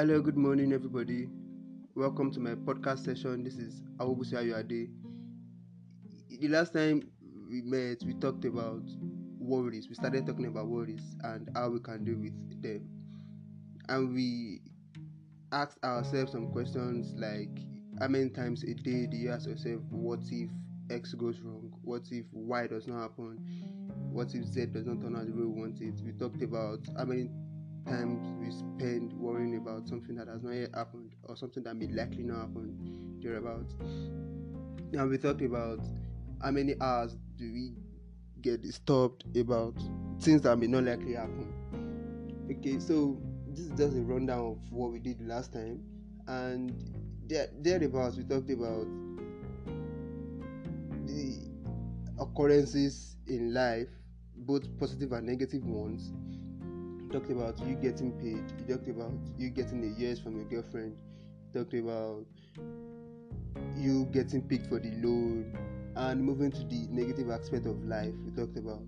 Hello, 0.00 0.18
good 0.22 0.38
morning, 0.38 0.72
everybody. 0.72 1.28
Welcome 1.94 2.30
to 2.30 2.40
my 2.40 2.54
podcast 2.54 3.04
session. 3.04 3.44
This 3.44 3.58
is 3.58 3.82
Awobusi 3.98 4.32
Ayoade. 4.32 4.88
The 6.40 6.48
last 6.48 6.72
time 6.72 7.02
we 7.50 7.60
met, 7.60 7.98
we 8.06 8.14
talked 8.14 8.46
about 8.46 8.80
worries. 9.38 9.90
We 9.90 9.94
started 9.94 10.26
talking 10.26 10.46
about 10.46 10.68
worries 10.68 11.02
and 11.22 11.50
how 11.54 11.68
we 11.68 11.80
can 11.80 12.02
deal 12.04 12.16
with 12.16 12.62
them. 12.62 12.88
And 13.90 14.14
we 14.14 14.62
asked 15.52 15.76
ourselves 15.84 16.32
some 16.32 16.50
questions 16.50 17.12
like 17.18 17.58
how 18.00 18.08
many 18.08 18.30
times 18.30 18.62
a 18.62 18.72
day 18.72 19.06
do 19.06 19.18
you 19.18 19.30
ask 19.30 19.46
yourself, 19.46 19.82
what 19.90 20.20
if 20.30 20.48
X 20.90 21.12
goes 21.12 21.42
wrong? 21.42 21.74
What 21.82 22.04
if 22.10 22.24
Y 22.32 22.66
does 22.68 22.86
not 22.86 23.02
happen? 23.02 23.36
What 24.10 24.34
if 24.34 24.46
Z 24.46 24.64
does 24.72 24.86
not 24.86 25.02
turn 25.02 25.14
out 25.14 25.26
the 25.26 25.32
way 25.32 25.42
we 25.42 25.60
want 25.60 25.82
it? 25.82 26.00
We 26.02 26.12
talked 26.12 26.40
about 26.40 26.80
how 26.96 27.04
many 27.04 27.28
times 27.86 28.20
we 28.40 28.50
spend 28.50 29.12
worrying 29.12 29.56
about 29.56 29.88
something 29.88 30.14
that 30.16 30.28
has 30.28 30.42
not 30.42 30.52
yet 30.52 30.70
happened 30.74 31.12
or 31.24 31.36
something 31.36 31.62
that 31.62 31.74
may 31.74 31.86
likely 31.86 32.22
not 32.22 32.40
happen 32.40 33.18
thereabouts. 33.22 33.74
Now 34.92 35.06
we 35.06 35.18
talked 35.18 35.42
about 35.42 35.80
how 36.42 36.50
many 36.50 36.74
hours 36.80 37.16
do 37.36 37.52
we 37.52 37.72
get 38.40 38.62
disturbed 38.62 39.24
about 39.36 39.74
things 40.20 40.42
that 40.42 40.56
may 40.56 40.66
not 40.66 40.84
likely 40.84 41.14
happen. 41.14 41.52
Okay, 42.50 42.80
so 42.80 43.20
this 43.48 43.66
is 43.66 43.70
just 43.70 43.96
a 43.96 44.00
rundown 44.00 44.40
of 44.52 44.72
what 44.72 44.92
we 44.92 44.98
did 44.98 45.20
last 45.26 45.52
time, 45.52 45.82
and 46.26 46.72
there 47.26 47.48
thereabouts 47.60 48.16
we 48.16 48.24
talked 48.24 48.50
about 48.50 48.86
the 51.06 51.36
occurrences 52.18 53.16
in 53.26 53.54
life, 53.54 53.88
both 54.36 54.66
positive 54.78 55.12
and 55.12 55.26
negative 55.26 55.64
ones 55.64 56.12
talked 57.10 57.30
about 57.30 57.58
you 57.66 57.74
getting 57.74 58.12
paid. 58.12 58.44
You 58.58 58.76
talked 58.76 58.88
about 58.88 59.12
you 59.36 59.50
getting 59.50 59.82
a 59.84 60.00
yes 60.00 60.18
from 60.18 60.36
your 60.36 60.44
girlfriend. 60.44 60.96
You 61.52 61.60
talked 61.60 61.74
about 61.74 62.24
you 63.76 64.06
getting 64.06 64.42
picked 64.42 64.66
for 64.68 64.78
the 64.78 64.90
loan. 65.02 65.56
And 65.96 66.22
moving 66.22 66.52
to 66.52 66.64
the 66.64 66.86
negative 66.88 67.30
aspect 67.30 67.66
of 67.66 67.84
life, 67.84 68.14
we 68.24 68.30
talked 68.30 68.56
about 68.56 68.84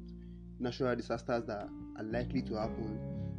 natural 0.61 0.95
disasters 0.95 1.45
that 1.47 1.69
are 1.97 2.05
likely 2.05 2.43
to 2.43 2.55
happen. 2.55 2.98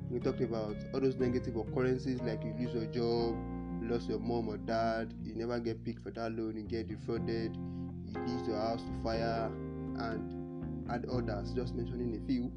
We 0.09 0.20
talked 0.20 0.42
about 0.42 0.76
all 0.94 1.00
those 1.00 1.16
negative 1.16 1.56
occurrences 1.56 2.22
like 2.22 2.44
you 2.44 2.54
lose 2.59 2.73
your 2.73 2.86
job, 2.88 3.36
lost 3.81 4.09
your 4.09 4.20
mom 4.20 4.50
or 4.50 4.58
dad, 4.58 5.14
you 5.23 5.34
never 5.34 5.59
get 5.59 5.84
picked 5.86 6.04
for 6.04 6.11
that 6.11 6.34
loan, 6.34 6.58
you 6.58 6.64
get 6.64 6.88
defrauded, 6.89 7.56
you 7.56 8.20
lose 8.28 8.48
your 8.48 8.58
house 8.58 8.81
to 8.81 9.04
fire, 9.04 9.50
and 9.98 10.44
and 10.89 11.06
others. 11.06 11.54
Just 11.54 11.73
mentioning 11.73 12.20
a 12.22 12.28
few. 12.28 12.52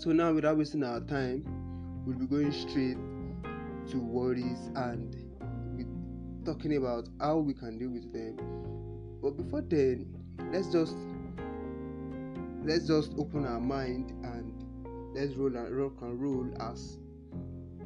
So 0.00 0.12
now, 0.12 0.32
without 0.32 0.56
wasting 0.56 0.82
our 0.82 1.00
time, 1.00 1.44
we'll 2.06 2.16
be 2.16 2.24
going 2.24 2.50
straight 2.52 2.96
to 3.90 3.98
worries 3.98 4.70
and 4.74 5.14
talking 6.46 6.78
about 6.78 7.06
how 7.20 7.36
we 7.36 7.52
can 7.52 7.78
deal 7.78 7.90
with 7.90 8.10
them. 8.10 8.38
But 9.20 9.36
before 9.36 9.60
then, 9.60 10.16
let's 10.50 10.68
just 10.68 10.96
let's 12.64 12.86
just 12.86 13.12
open 13.18 13.44
our 13.44 13.60
mind 13.60 14.12
and 14.24 15.14
let's 15.14 15.34
roll 15.34 15.54
and 15.54 15.76
rock 15.76 16.00
and 16.00 16.18
roll 16.18 16.48
as 16.62 16.96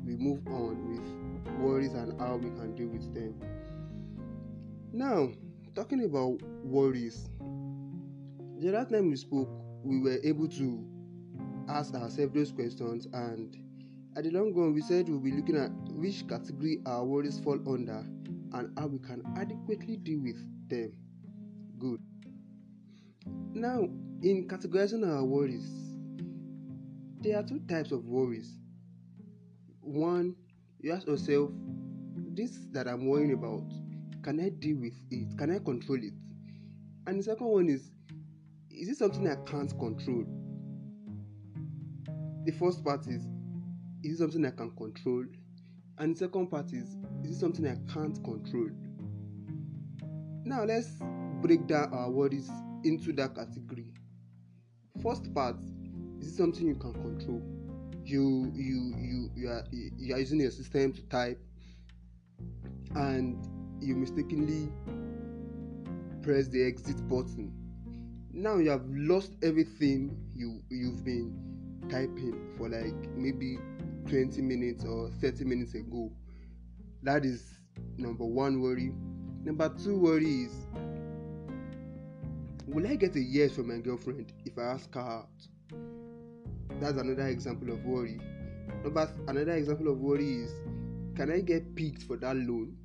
we 0.06 0.14
move 0.14 0.46
on 0.46 0.92
with 0.92 1.58
worries 1.58 1.94
and 1.94 2.16
how 2.20 2.36
we 2.36 2.50
can 2.50 2.76
deal 2.76 2.90
with 2.90 3.12
them. 3.12 3.34
Now, 4.92 5.32
talking 5.74 6.04
about 6.04 6.40
worries, 6.62 7.28
the 8.60 8.70
last 8.70 8.92
time 8.92 9.10
we 9.10 9.16
spoke, 9.16 9.50
we 9.82 9.98
were 9.98 10.20
able 10.22 10.46
to 10.46 10.93
ask 11.68 11.94
ourselves 11.94 12.34
those 12.34 12.52
questions 12.52 13.06
and 13.12 13.56
at 14.16 14.24
the 14.24 14.30
long 14.30 14.54
run 14.54 14.74
we 14.74 14.80
said 14.80 15.08
we'll 15.08 15.18
be 15.18 15.32
looking 15.32 15.56
at 15.56 15.70
which 15.92 16.26
category 16.28 16.80
our 16.86 17.04
worries 17.04 17.40
fall 17.40 17.58
under 17.66 18.04
and 18.54 18.78
how 18.78 18.86
we 18.86 18.98
can 18.98 19.22
adequately 19.36 19.96
deal 19.96 20.20
with 20.20 20.38
them. 20.68 20.92
Good. 21.78 22.00
Now 23.52 23.88
in 24.22 24.46
categorizing 24.48 25.08
our 25.08 25.24
worries 25.24 25.68
there 27.20 27.38
are 27.38 27.42
two 27.42 27.60
types 27.60 27.90
of 27.90 28.04
worries. 28.04 28.58
One 29.80 30.36
you 30.80 30.92
ask 30.92 31.06
yourself 31.06 31.50
this 32.34 32.58
that 32.72 32.86
i'm 32.86 33.06
worrying 33.06 33.32
about 33.32 33.64
can 34.22 34.40
i 34.40 34.48
deal 34.48 34.76
with 34.76 34.94
it? 35.10 35.38
Can 35.38 35.50
i 35.50 35.58
control 35.58 35.98
it? 36.02 36.12
And 37.06 37.18
the 37.18 37.22
second 37.22 37.46
one 37.46 37.68
is 37.68 37.90
is 38.70 38.88
it 38.88 38.96
something 38.96 39.26
i 39.28 39.36
can't 39.50 39.70
control 39.78 40.24
the 42.44 42.52
first 42.52 42.84
part 42.84 43.06
is 43.06 43.26
is 44.02 44.14
it 44.14 44.18
something 44.18 44.44
I 44.44 44.50
can 44.50 44.70
control? 44.72 45.24
And 45.98 46.14
the 46.14 46.18
second 46.18 46.48
part 46.48 46.72
is 46.72 46.96
is 47.24 47.36
it 47.36 47.40
something 47.40 47.66
I 47.66 47.76
can't 47.92 48.22
control? 48.22 48.70
Now 50.44 50.64
let's 50.64 50.90
break 51.40 51.66
down 51.66 51.92
our 51.92 52.10
worries 52.10 52.50
into 52.84 53.12
that 53.14 53.34
category. 53.34 53.92
First 55.02 55.32
part 55.34 55.56
is 56.20 56.28
it 56.28 56.36
something 56.36 56.66
you 56.66 56.74
can 56.74 56.92
control? 56.92 57.42
You 58.04 58.52
you 58.54 58.94
you 58.98 59.30
you 59.34 59.48
are 59.48 59.64
you 59.72 60.14
are 60.14 60.18
using 60.18 60.40
your 60.40 60.50
system 60.50 60.92
to 60.92 61.02
type 61.04 61.40
and 62.94 63.42
you 63.80 63.96
mistakenly 63.96 64.70
press 66.22 66.48
the 66.48 66.62
exit 66.62 67.08
button. 67.08 67.52
Now 68.32 68.56
you 68.56 68.68
have 68.70 68.84
lost 68.88 69.36
everything 69.42 70.14
you 70.34 70.60
you've 70.68 71.04
been 71.04 71.53
typing 71.88 72.54
for 72.56 72.68
like 72.68 72.94
maybe 73.16 73.58
20 74.08 74.42
minutes 74.42 74.84
or 74.84 75.10
30 75.20 75.44
minutes 75.44 75.74
ago. 75.74 76.10
That 77.02 77.24
is 77.24 77.58
number 77.96 78.24
one 78.24 78.60
worry. 78.60 78.92
Number 79.42 79.68
two 79.68 79.98
worry 79.98 80.44
is 80.44 80.66
Will 82.66 82.86
I 82.86 82.96
get 82.96 83.14
a 83.14 83.20
yes 83.20 83.52
from 83.52 83.68
my 83.68 83.76
girlfriend 83.76 84.32
if 84.44 84.58
I 84.58 84.62
ask 84.62 84.92
her 84.94 85.00
out? 85.00 85.28
That's 86.80 86.98
another 86.98 87.28
example 87.28 87.72
of 87.72 87.84
worry. 87.84 88.18
Number 88.82 89.10
another 89.28 89.52
example 89.52 89.88
of 89.88 89.98
worry 89.98 90.42
is 90.42 90.52
Can 91.14 91.30
I 91.30 91.40
get 91.40 91.76
picked 91.76 92.02
for 92.02 92.16
that 92.16 92.36
loan? 92.36 92.76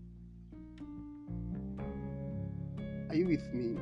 Are 3.10 3.16
you 3.16 3.26
with 3.26 3.54
me? 3.54 3.80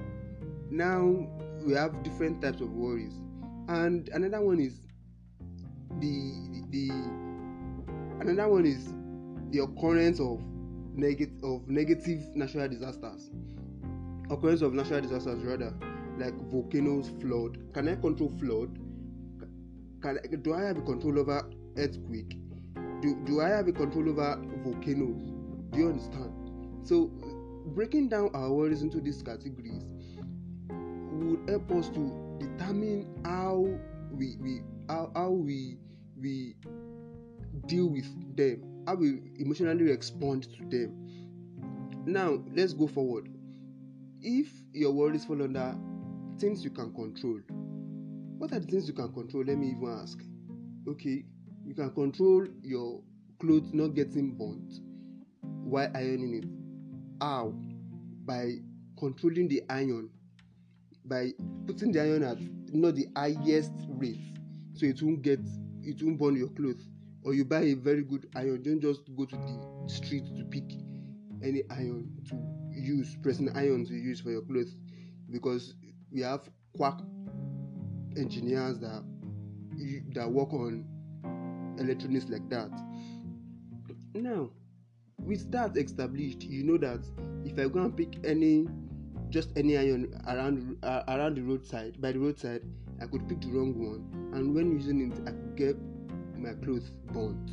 Now 0.69 1.27
we 1.65 1.73
have 1.73 2.01
different 2.03 2.41
types 2.41 2.61
of 2.61 2.71
worries, 2.71 3.19
and 3.67 4.07
another 4.09 4.41
one 4.41 4.59
is 4.59 4.86
the 5.99 6.33
the 6.69 6.89
another 8.19 8.47
one 8.49 8.65
is 8.65 8.93
the 9.51 9.59
occurrence 9.59 10.19
of 10.19 10.41
negative 10.93 11.43
of 11.43 11.67
negative 11.67 12.35
natural 12.35 12.67
disasters. 12.67 13.31
Occurrence 14.29 14.61
of 14.61 14.73
natural 14.73 15.01
disasters 15.01 15.43
rather 15.43 15.73
like 16.17 16.33
volcanoes 16.51 17.11
flood. 17.21 17.57
Can 17.73 17.87
i 17.87 17.95
control 17.95 18.31
flood? 18.39 18.77
Can 20.01 20.41
do 20.41 20.53
i 20.53 20.61
have 20.61 20.77
a 20.77 20.81
control 20.81 21.19
over 21.19 21.49
earthquake? 21.77 22.37
Do, 23.01 23.15
do 23.25 23.41
i 23.41 23.49
have 23.49 23.67
a 23.67 23.71
control 23.71 24.09
over 24.09 24.41
volcanoes? 24.63 25.31
Do 25.71 25.79
you 25.79 25.89
understand? 25.89 26.33
So 26.83 27.11
breaking 27.75 28.09
down 28.09 28.29
our 28.33 28.51
worries 28.51 28.81
into 28.81 28.99
these 28.99 29.21
categories 29.21 29.83
would 30.69 31.49
help 31.49 31.71
us 31.71 31.89
to 31.89 32.37
determine 32.39 33.07
how 33.25 33.67
we, 34.17 34.37
we 34.39 34.61
how, 34.89 35.11
how 35.15 35.29
we 35.29 35.77
we 36.19 36.55
deal 37.67 37.89
with 37.89 38.35
them, 38.35 38.83
how 38.87 38.95
we 38.95 39.21
emotionally 39.37 39.83
respond 39.83 40.47
to 40.57 40.65
them. 40.65 40.93
Now, 42.05 42.39
let's 42.53 42.73
go 42.73 42.87
forward. 42.87 43.29
If 44.21 44.47
your 44.73 44.93
worries 44.93 45.25
fall 45.25 45.41
under 45.43 45.75
things 46.39 46.63
you 46.63 46.71
can 46.71 46.93
control, 46.93 47.39
what 48.37 48.51
are 48.51 48.59
the 48.59 48.67
things 48.67 48.87
you 48.87 48.93
can 48.93 49.13
control? 49.13 49.43
Let 49.45 49.57
me 49.57 49.67
even 49.67 49.99
ask. 50.01 50.19
Okay, 50.87 51.25
you 51.65 51.75
can 51.75 51.91
control 51.91 52.47
your 52.63 53.01
clothes 53.39 53.73
not 53.73 53.89
getting 53.89 54.35
burnt 54.35 54.79
while 55.41 55.91
ironing 55.93 56.35
it. 56.35 56.45
How? 57.21 57.53
By 58.25 58.55
controlling 58.97 59.47
the 59.47 59.63
iron, 59.69 60.09
by 61.05 61.33
putting 61.67 61.91
the 61.91 62.01
iron 62.01 62.23
at 62.23 62.37
not 62.73 62.95
the 62.95 63.07
highest 63.15 63.71
rate, 63.89 64.21
so 64.73 64.85
it 64.85 65.01
won't 65.01 65.21
get 65.21 65.39
it 65.83 66.01
won't 66.01 66.19
burn 66.19 66.35
your 66.35 66.49
clothes. 66.49 66.87
Or 67.23 67.33
you 67.33 67.43
buy 67.43 67.61
a 67.61 67.73
very 67.73 68.03
good 68.03 68.29
iron 68.35 68.63
don't 68.63 68.81
just 68.81 69.01
go 69.15 69.25
to 69.25 69.35
the 69.35 69.89
street 69.89 70.25
to 70.37 70.43
pick 70.45 70.63
any 71.43 71.63
iron 71.69 72.09
to 72.29 72.35
use 72.71 73.17
pressing 73.21 73.49
iron 73.55 73.85
to 73.85 73.93
use 73.93 74.21
for 74.21 74.31
your 74.31 74.43
clothes. 74.43 74.75
Because 75.29 75.75
we 76.11 76.21
have 76.21 76.49
quack 76.75 76.99
engineers 78.15 78.79
that 78.79 79.03
that 80.13 80.29
work 80.29 80.53
on 80.53 80.85
electronics 81.79 82.27
like 82.29 82.49
that. 82.49 82.71
Now 84.13 84.49
with 85.19 85.51
that 85.51 85.75
established 85.77 86.43
you 86.43 86.63
know 86.63 86.77
that 86.77 87.03
if 87.43 87.57
i 87.59 87.67
go 87.67 87.79
and 87.79 87.95
pick 87.95 88.15
any 88.23 88.67
just 89.29 89.49
any 89.55 89.77
iron 89.77 90.19
around 90.27 90.77
uh, 90.83 91.03
around 91.07 91.35
the 91.35 91.41
roadside 91.41 91.99
by 92.01 92.11
the 92.11 92.19
roadside 92.19 92.61
I 92.99 93.05
could 93.05 93.27
pick 93.29 93.41
the 93.41 93.49
wrong 93.49 93.77
one, 93.77 94.33
and 94.33 94.55
when 94.55 94.71
using 94.71 95.11
it, 95.11 95.19
I 95.27 95.31
could 95.31 95.55
get 95.55 95.77
my 96.35 96.53
clothes 96.53 96.89
burnt. 97.11 97.51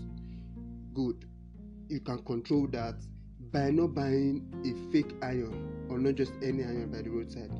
Good. 0.94 1.26
you 1.88 2.00
can 2.00 2.18
control 2.24 2.66
that 2.68 2.94
by 3.52 3.70
not 3.70 3.94
buying 3.94 4.46
a 4.64 4.92
fake 4.92 5.12
iron 5.22 5.86
or 5.90 5.98
not 5.98 6.14
just 6.14 6.32
any 6.42 6.62
iron 6.62 6.90
by 6.90 7.02
the 7.02 7.10
roadside. 7.10 7.50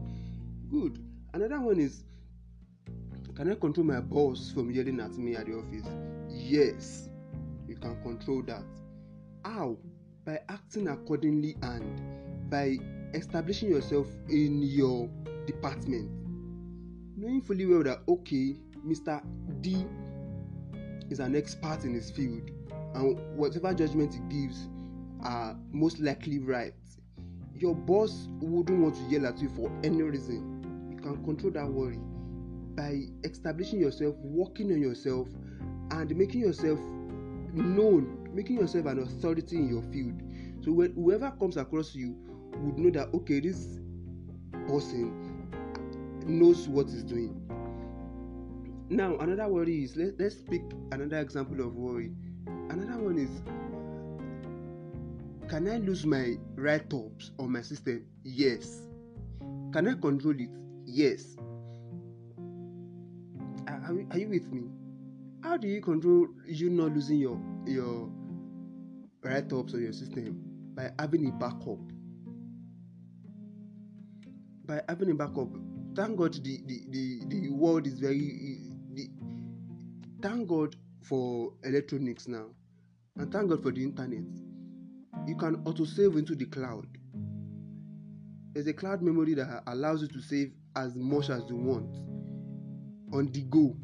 Good. 0.71 0.99
Another 1.35 1.61
one 1.61 1.79
is 1.79 2.05
can 3.37 3.51
I 3.51 3.57
control 3.57 3.85
my 3.85 4.01
boss 4.01 4.53
from 4.53 4.71
yelling 4.71 5.01
at 5.01 5.19
me 5.19 5.35
at 5.35 5.47
the 5.47 5.59
office? 5.59 5.87
Yes, 6.31 7.09
you 7.67 7.75
can 7.77 8.01
control 8.03 8.43
that. 8.43 8.63
How? 9.45 9.77
By 10.25 10.39
acting 10.49 10.89
accordingly 10.89 11.57
and 11.63 12.49
by 12.49 12.79
establishing 13.15 13.71
yourself 13.71 14.07
in 14.29 14.63
your 14.63 15.09
department. 15.47 16.11
Knowing 17.17 17.41
fully 17.41 17.67
well 17.67 17.83
that, 17.83 18.01
okay, 18.09 18.57
Mr. 18.87 19.23
D 19.61 19.87
is 21.11 21.21
an 21.21 21.37
expert 21.37 21.85
in 21.85 21.95
his 21.95 22.11
field, 22.11 22.51
and 22.95 23.19
whatever 23.37 23.73
judgment 23.73 24.15
he 24.15 24.21
gives 24.41 24.69
are 25.23 25.57
most 25.71 26.01
likely 26.01 26.39
right. 26.39 26.75
Your 27.55 27.75
boss 27.75 28.29
wouldn't 28.41 28.81
want 28.81 28.97
to 28.97 29.03
yell 29.03 29.27
at 29.27 29.39
you 29.39 29.49
for 29.51 29.71
any 29.85 30.03
reason. 30.03 30.91
You 30.91 30.97
can 30.97 31.25
control 31.25 31.53
that 31.53 31.69
worry 31.69 31.99
by 32.75 33.05
establishing 33.23 33.81
yourself, 33.81 34.17
working 34.19 34.73
on 34.73 34.83
yourself, 34.83 35.29
and 35.93 36.15
making 36.17 36.41
yourself 36.41 36.81
known, 37.53 38.29
making 38.35 38.59
yourself 38.59 38.87
an 38.87 38.99
authority 38.99 39.57
in 39.57 39.69
your 39.69 39.83
field. 39.83 40.21
So 40.65 40.73
whoever 40.73 41.31
comes 41.39 41.57
across 41.57 41.95
you 41.95 42.17
would 42.59 42.79
know 42.79 42.91
that 42.91 43.15
okay, 43.15 43.41
this 43.41 43.81
person 44.67 45.51
knows 46.27 46.69
what 46.69 46.89
he's 46.89 47.05
doing. 47.05 47.41
Now, 48.89 49.17
another 49.19 49.49
worry 49.49 49.85
is 49.85 49.97
let, 49.97 50.19
let's 50.19 50.37
pick 50.37 50.63
another 50.93 51.19
example 51.19 51.61
of 51.61 51.75
worry. 51.75 52.13
Another 52.69 53.03
one 53.03 53.19
is 53.19 53.43
can 55.49 55.69
I 55.69 55.77
lose 55.77 56.07
my 56.07 56.37
write 56.55 56.93
ups 56.93 57.33
on 57.39 57.53
my 57.53 57.63
system? 57.63 58.05
Yes. 58.23 58.89
Can 59.73 59.89
I 59.89 59.95
control 59.95 60.35
it? 60.39 60.49
Yes. 60.87 61.37
Are, 63.69 64.07
are 64.11 64.19
you 64.19 64.29
with 64.29 64.51
me? 64.53 64.63
How 65.43 65.57
do 65.57 65.69
you 65.69 65.81
control 65.81 66.29
you 66.47 66.71
not 66.71 66.93
losing 66.93 67.19
your 67.19 67.41
your 67.67 68.11
write 69.23 69.53
ups 69.53 69.75
on 69.75 69.83
your 69.83 69.93
system? 69.93 70.41
By 70.75 70.91
having 70.99 71.29
a 71.29 71.33
backup. 71.33 71.79
By 74.67 74.81
having 74.89 75.11
a 75.11 75.15
backup. 75.15 75.49
Thank 75.95 76.17
God 76.17 76.35
the, 76.35 76.61
the, 76.67 76.81
the, 76.89 77.21
the 77.29 77.49
world 77.51 77.87
is 77.87 77.99
very 77.99 78.59
the, 78.93 79.09
thank 80.23 80.49
God 80.49 80.77
for 81.03 81.53
electronics 81.65 82.27
now. 82.27 82.47
And 83.17 83.31
thank 83.33 83.51
God 83.51 83.63
for 83.63 83.71
the 83.71 83.85
internet. 83.85 84.25
You 85.27 85.37
can 85.37 85.63
auto 85.65 85.85
save 85.85 86.17
into 86.17 86.35
the 86.35 86.47
cloud. 86.47 86.87
There's 88.53 88.67
a 88.67 88.73
cloud 88.73 89.03
memory 89.03 89.35
that 89.35 89.63
allows 89.67 90.03
you 90.03 90.09
to 90.09 90.21
save 90.21 90.53
as 90.77 90.95
much 90.97 91.31
as 91.31 91.43
you 91.49 91.57
want 91.57 91.95
on 93.13 93.31
the 93.33 93.43
go 93.43 93.77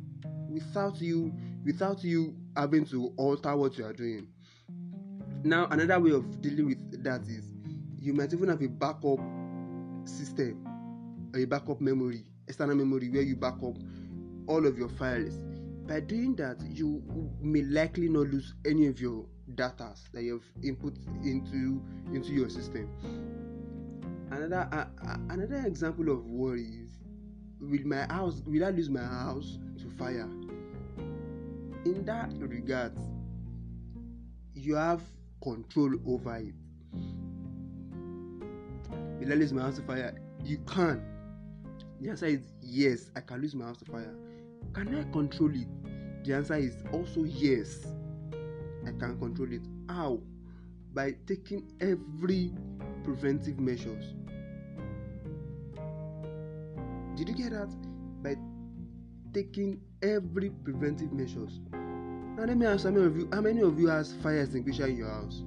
without 0.48 1.00
you 1.00 1.32
without 1.64 2.02
you 2.02 2.34
having 2.56 2.84
to 2.84 3.12
alter 3.16 3.54
what 3.56 3.78
you 3.78 3.84
are 3.84 3.92
doing 3.92 4.26
now 5.44 5.66
another 5.70 6.00
way 6.00 6.10
of 6.10 6.40
dealing 6.40 6.66
with 6.66 7.02
that 7.04 7.22
is 7.22 7.48
you 7.98 8.12
might 8.12 8.32
even 8.32 8.48
have 8.48 8.60
a 8.60 8.68
backup 8.68 9.20
system 10.04 10.66
a 11.34 11.44
backup 11.44 11.80
memory 11.80 12.24
external 12.50 12.74
memory 12.74 13.08
where 13.08 13.22
you 13.22 13.36
back 13.36 13.54
up 13.62 13.76
all 14.48 14.66
of 14.66 14.76
your 14.76 14.88
files 14.88 15.34
by 15.86 16.00
doing 16.00 16.34
that 16.34 16.56
you 16.68 17.02
may 17.40 17.62
likely 17.62 18.08
not 18.08 18.26
lose 18.26 18.54
any 18.66 18.88
of 18.88 19.00
your 19.00 19.24
data 19.54 19.94
that 20.12 20.22
you 20.22 20.32
have 20.34 20.64
input 20.64 20.96
into 21.24 21.80
into 22.12 22.32
your 22.32 22.48
system. 22.48 22.88
Another 24.30 24.68
uh, 24.72 25.16
another 25.30 25.64
example 25.66 26.10
of 26.10 26.26
worry 26.26 26.62
is 26.62 26.98
will 27.60 27.86
my 27.86 28.02
house 28.12 28.42
will 28.46 28.64
i 28.64 28.70
lose 28.70 28.90
my 28.90 29.02
house 29.02 29.58
to 29.78 29.88
fire? 29.90 30.28
In 31.84 32.04
that 32.04 32.32
regard 32.40 32.92
you 34.54 34.74
have 34.74 35.02
control 35.42 35.94
over 36.06 36.36
it. 36.36 36.54
Will 39.20 39.32
i 39.32 39.34
lose 39.36 39.52
my 39.52 39.62
house 39.62 39.76
to 39.76 39.82
fire? 39.82 40.20
You 40.44 40.58
can 40.66 41.09
the 42.00 42.10
answer 42.10 42.26
is 42.26 42.40
yes 42.62 43.10
i 43.16 43.20
can 43.20 43.40
lose 43.40 43.54
my 43.54 43.64
house 43.66 43.78
to 43.78 43.84
fire 43.84 44.14
can 44.72 44.94
i 44.94 45.02
control 45.12 45.50
it 45.54 45.68
the 46.24 46.34
answer 46.34 46.54
is 46.54 46.74
also 46.92 47.24
yes 47.24 47.86
i 48.86 48.90
can 48.90 49.18
control 49.18 49.52
it 49.52 49.62
how 49.88 50.18
by 50.92 51.14
taking 51.26 51.70
every 51.80 52.52
preventive 53.04 53.58
measures 53.58 54.14
did 57.20 57.28
you 57.28 57.34
get 57.34 57.50
that? 57.50 57.68
By 58.22 58.36
taking 59.34 59.78
every 60.00 60.48
preventive 60.48 61.12
measures. 61.12 61.60
Now 61.70 62.44
let 62.44 62.56
me 62.56 62.64
ask 62.64 62.84
how 62.84 62.90
many 62.90 63.04
of 63.04 63.14
you 63.14 63.28
how 63.30 63.42
many 63.42 63.60
of 63.60 63.78
you 63.78 63.88
has 63.88 64.14
fire 64.22 64.40
extinguisher 64.40 64.86
in 64.86 64.96
your 64.96 65.10
house? 65.10 65.42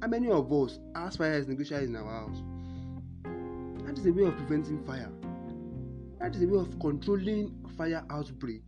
How 0.00 0.08
many 0.08 0.30
of 0.30 0.50
us 0.50 0.78
has 0.94 1.16
fire 1.16 1.34
extinguisher 1.34 1.80
in 1.80 1.94
our 1.96 2.10
house? 2.10 2.42
That 3.84 3.98
is 3.98 4.06
a 4.06 4.12
way 4.12 4.24
of 4.24 4.36
preventing 4.38 4.82
fire. 4.84 5.10
That 6.20 6.36
is 6.36 6.42
a 6.42 6.46
way 6.46 6.58
of 6.60 6.78
controlling 6.80 7.54
fire 7.76 8.04
outbreak. 8.10 8.62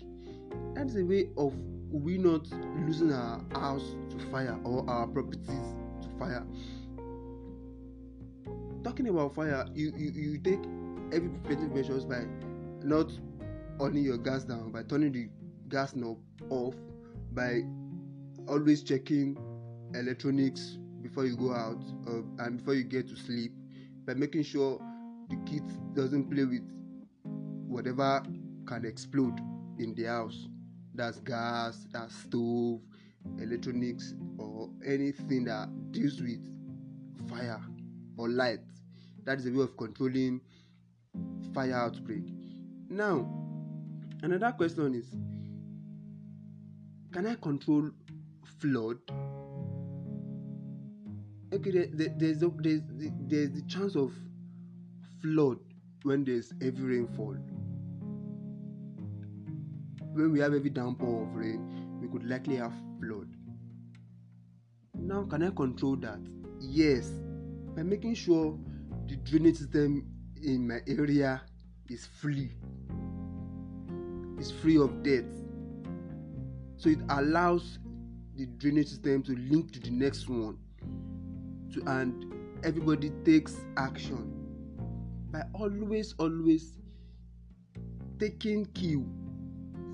That 0.74 0.86
is 0.86 0.96
a 0.96 1.04
way 1.04 1.28
of 1.36 1.54
we 1.90 2.16
not 2.16 2.50
losing 2.86 3.12
our 3.12 3.40
house 3.52 3.94
to 4.10 4.18
fire 4.30 4.58
or 4.64 4.88
our 4.88 5.06
properties 5.06 5.46
to 6.02 6.08
fire. 6.18 6.46
Talking 8.82 9.08
about 9.08 9.34
fire, 9.34 9.66
you 9.74 9.92
you, 9.96 10.10
you 10.10 10.38
take 10.38 10.60
every 11.12 11.28
preventive 11.44 11.74
measures 11.74 12.06
by 12.06 12.24
not 12.82 13.12
turning 13.78 14.04
your 14.04 14.18
gas 14.18 14.44
down 14.44 14.70
by 14.70 14.82
turning 14.82 15.12
the 15.12 15.28
gas 15.68 15.94
knob 15.94 16.16
off 16.50 16.74
by 17.32 17.62
always 18.48 18.82
checking 18.82 19.36
electronics 19.94 20.78
before 21.02 21.26
you 21.26 21.36
go 21.36 21.52
out 21.52 21.82
uh, 22.08 22.44
and 22.44 22.58
before 22.58 22.74
you 22.74 22.84
get 22.84 23.08
to 23.08 23.16
sleep 23.16 23.52
by 24.06 24.14
making 24.14 24.42
sure 24.42 24.80
the 25.28 25.36
kids 25.50 25.72
doesn't 25.94 26.30
play 26.30 26.44
with 26.44 26.62
whatever 27.72 28.22
can 28.66 28.84
explode 28.84 29.38
in 29.78 29.94
the 29.94 30.04
house 30.04 30.48
that's 30.94 31.18
gas 31.20 31.86
that's 31.90 32.14
stove 32.14 32.80
electronics 33.40 34.14
or 34.38 34.68
anything 34.86 35.44
that 35.44 35.68
deals 35.90 36.20
with 36.20 36.40
fire 37.28 37.60
or 38.16 38.28
light 38.28 38.60
that 39.24 39.38
is 39.38 39.46
a 39.46 39.50
way 39.50 39.62
of 39.62 39.76
controlling 39.76 40.40
fire 41.54 41.74
outbreak. 41.74 42.24
Now, 42.88 43.28
another 44.22 44.52
question 44.52 44.94
is 44.94 45.10
Can 47.12 47.26
I 47.26 47.34
control 47.36 47.90
flood? 48.60 48.98
Okay, 51.52 51.70
there, 51.70 51.86
there, 51.92 52.14
there's, 52.16 52.38
there's, 52.40 52.80
there's 53.28 53.50
the 53.50 53.62
chance 53.68 53.94
of 53.94 54.12
flood 55.20 55.58
when 56.02 56.24
there's 56.24 56.52
heavy 56.60 56.82
rainfall. 56.82 57.36
When 60.12 60.32
we 60.32 60.40
have 60.40 60.52
heavy 60.52 60.70
downpour 60.70 61.22
of 61.22 61.34
rain, 61.34 61.98
we 62.00 62.08
could 62.08 62.28
likely 62.28 62.56
have 62.56 62.72
flood. 63.00 63.28
Now, 64.94 65.24
can 65.24 65.42
I 65.42 65.50
control 65.50 65.96
that? 65.96 66.20
Yes, 66.60 67.08
by 67.74 67.82
making 67.82 68.14
sure 68.14 68.58
the 69.08 69.16
drainage 69.16 69.56
system 69.56 70.06
in 70.42 70.68
my 70.68 70.80
area 70.86 71.42
is 71.88 72.06
free. 72.06 72.50
Is 74.38 74.50
free 74.50 74.78
of 74.78 75.02
debt 75.02 75.24
so 76.82 76.88
it 76.88 76.98
allows 77.10 77.78
the 78.34 78.44
drainage 78.44 78.88
system 78.88 79.22
to 79.22 79.36
link 79.36 79.70
to 79.70 79.78
the 79.78 79.90
next 79.90 80.28
one. 80.28 80.58
To 81.72 81.82
and 81.86 82.34
everybody 82.64 83.10
takes 83.24 83.54
action. 83.76 84.32
By 85.30 85.42
always 85.54 86.12
always 86.18 86.72
taking 88.18 88.64
cue 88.66 89.08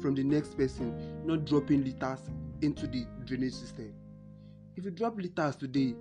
from 0.00 0.14
the 0.14 0.24
next 0.24 0.56
person 0.56 0.94
not 1.24 1.44
dropping 1.44 1.84
litters 1.84 2.20
into 2.62 2.86
the 2.86 3.06
drainage 3.24 3.54
system. 3.54 3.92
If 4.76 4.84
you 4.84 4.90
drop 4.90 5.16
litters 5.16 5.56
today 5.56 5.94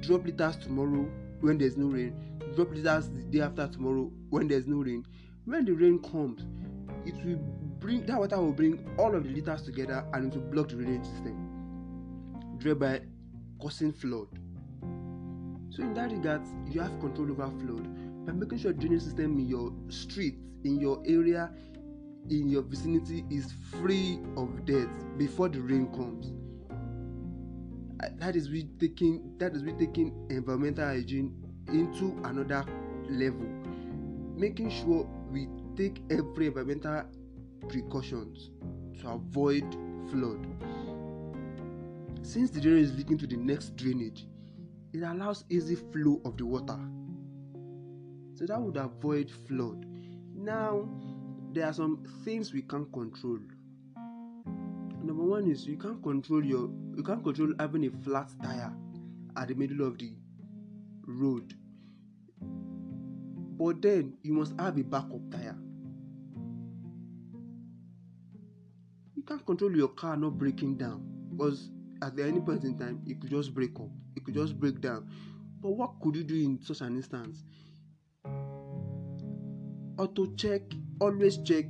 drop 0.00 0.24
litters 0.24 0.56
tomorrow 0.56 1.08
when 1.40 1.58
there's 1.58 1.76
no 1.76 1.86
rain 1.86 2.14
drop 2.54 2.70
litters 2.70 3.08
the 3.08 3.22
day 3.24 3.40
after 3.40 3.66
tomorrow 3.66 4.10
when 4.30 4.46
there's 4.46 4.66
no 4.66 4.76
rain 4.76 5.04
when 5.44 5.64
the 5.64 5.72
rain 5.72 5.98
comes 6.00 6.46
it 7.04 7.14
will 7.24 7.38
bring 7.80 8.04
that 8.06 8.18
water 8.18 8.38
will 8.38 8.52
bring 8.52 8.88
all 8.98 9.14
of 9.14 9.24
the 9.24 9.30
litters 9.30 9.62
together 9.62 10.04
and 10.12 10.32
it 10.32 10.38
will 10.38 10.50
block 10.50 10.68
the 10.68 10.74
drainage 10.76 11.04
system 11.04 11.48
thereby 12.60 13.00
causing 13.60 13.92
flood. 13.92 14.28
So 15.70 15.82
in 15.82 15.94
that 15.94 16.10
regard 16.10 16.42
you 16.70 16.80
have 16.80 16.98
control 17.00 17.30
over 17.30 17.50
flood. 17.60 18.26
By 18.26 18.32
making 18.32 18.58
sure 18.58 18.72
drainage 18.72 19.02
system 19.02 19.38
in 19.38 19.48
your 19.48 19.72
street 19.88 20.38
in 20.64 20.80
your 20.80 21.02
area 21.06 21.50
in 22.30 22.48
your 22.48 22.62
vicinity 22.62 23.24
is 23.30 23.52
free 23.80 24.18
of 24.36 24.64
dirt 24.64 24.88
before 25.18 25.48
the 25.48 25.60
rain 25.60 25.86
comes. 25.88 26.32
That 28.18 28.36
is 28.36 28.48
we 28.50 28.64
taking 28.78 29.34
that 29.38 29.54
is 29.54 29.62
we 29.62 29.72
taking 29.72 30.26
environmental 30.30 30.84
hygiene 30.84 31.34
into 31.68 32.16
another 32.24 32.64
level 33.10 33.46
making 34.38 34.70
sure 34.70 35.04
we 35.32 35.48
take 35.76 36.00
every 36.10 36.46
environmental 36.46 37.02
precautions 37.68 38.50
to 39.00 39.08
avoid 39.08 39.64
flood. 40.10 40.46
Since 42.22 42.50
the 42.50 42.60
drain 42.60 42.78
is 42.78 42.96
leading 42.96 43.18
to 43.18 43.26
the 43.26 43.36
next 43.36 43.76
drainage 43.76 44.26
it 44.92 45.02
allows 45.02 45.44
easy 45.50 45.74
flow 45.74 46.20
of 46.24 46.36
the 46.36 46.46
water. 46.46 46.78
So 48.34 48.46
that 48.46 48.60
would 48.60 48.76
avoid 48.76 49.30
flood. 49.48 49.84
Now 50.34 50.88
there 51.52 51.66
are 51.66 51.72
some 51.72 52.04
things 52.24 52.52
we 52.52 52.62
can't 52.62 52.90
control. 52.92 53.38
Number 55.02 55.24
one 55.24 55.50
is 55.50 55.66
you 55.66 55.76
can't 55.76 56.02
control 56.02 56.44
your 56.44 56.70
you 56.96 57.02
can't 57.02 57.22
control 57.22 57.52
having 57.58 57.86
a 57.86 57.90
flat 58.04 58.30
tire 58.42 58.72
at 59.36 59.48
the 59.48 59.54
middle 59.54 59.86
of 59.86 59.98
the 59.98 60.12
road. 61.06 61.54
But 62.40 63.82
then 63.82 64.16
you 64.22 64.34
must 64.34 64.54
have 64.58 64.78
a 64.78 64.82
backup 64.82 65.30
tire. 65.30 65.56
You 69.16 69.22
can't 69.22 69.44
control 69.46 69.74
your 69.76 69.88
car 69.88 70.16
not 70.16 70.38
breaking 70.38 70.76
down 70.76 71.02
because 71.30 71.70
at 72.02 72.18
any 72.18 72.40
point 72.40 72.64
in 72.64 72.78
time 72.78 73.00
it 73.06 73.20
could 73.20 73.30
just 73.30 73.54
break 73.54 73.74
up. 73.80 73.90
It 74.16 74.24
could 74.24 74.34
just 74.34 74.58
break 74.58 74.80
down. 74.80 75.08
But 75.60 75.70
what 75.70 76.00
could 76.00 76.14
you 76.14 76.24
do 76.24 76.36
in 76.36 76.60
such 76.62 76.82
an 76.82 76.96
instance 76.96 77.42
auto 79.98 80.26
check 80.36 80.62
always 81.00 81.38
check 81.38 81.66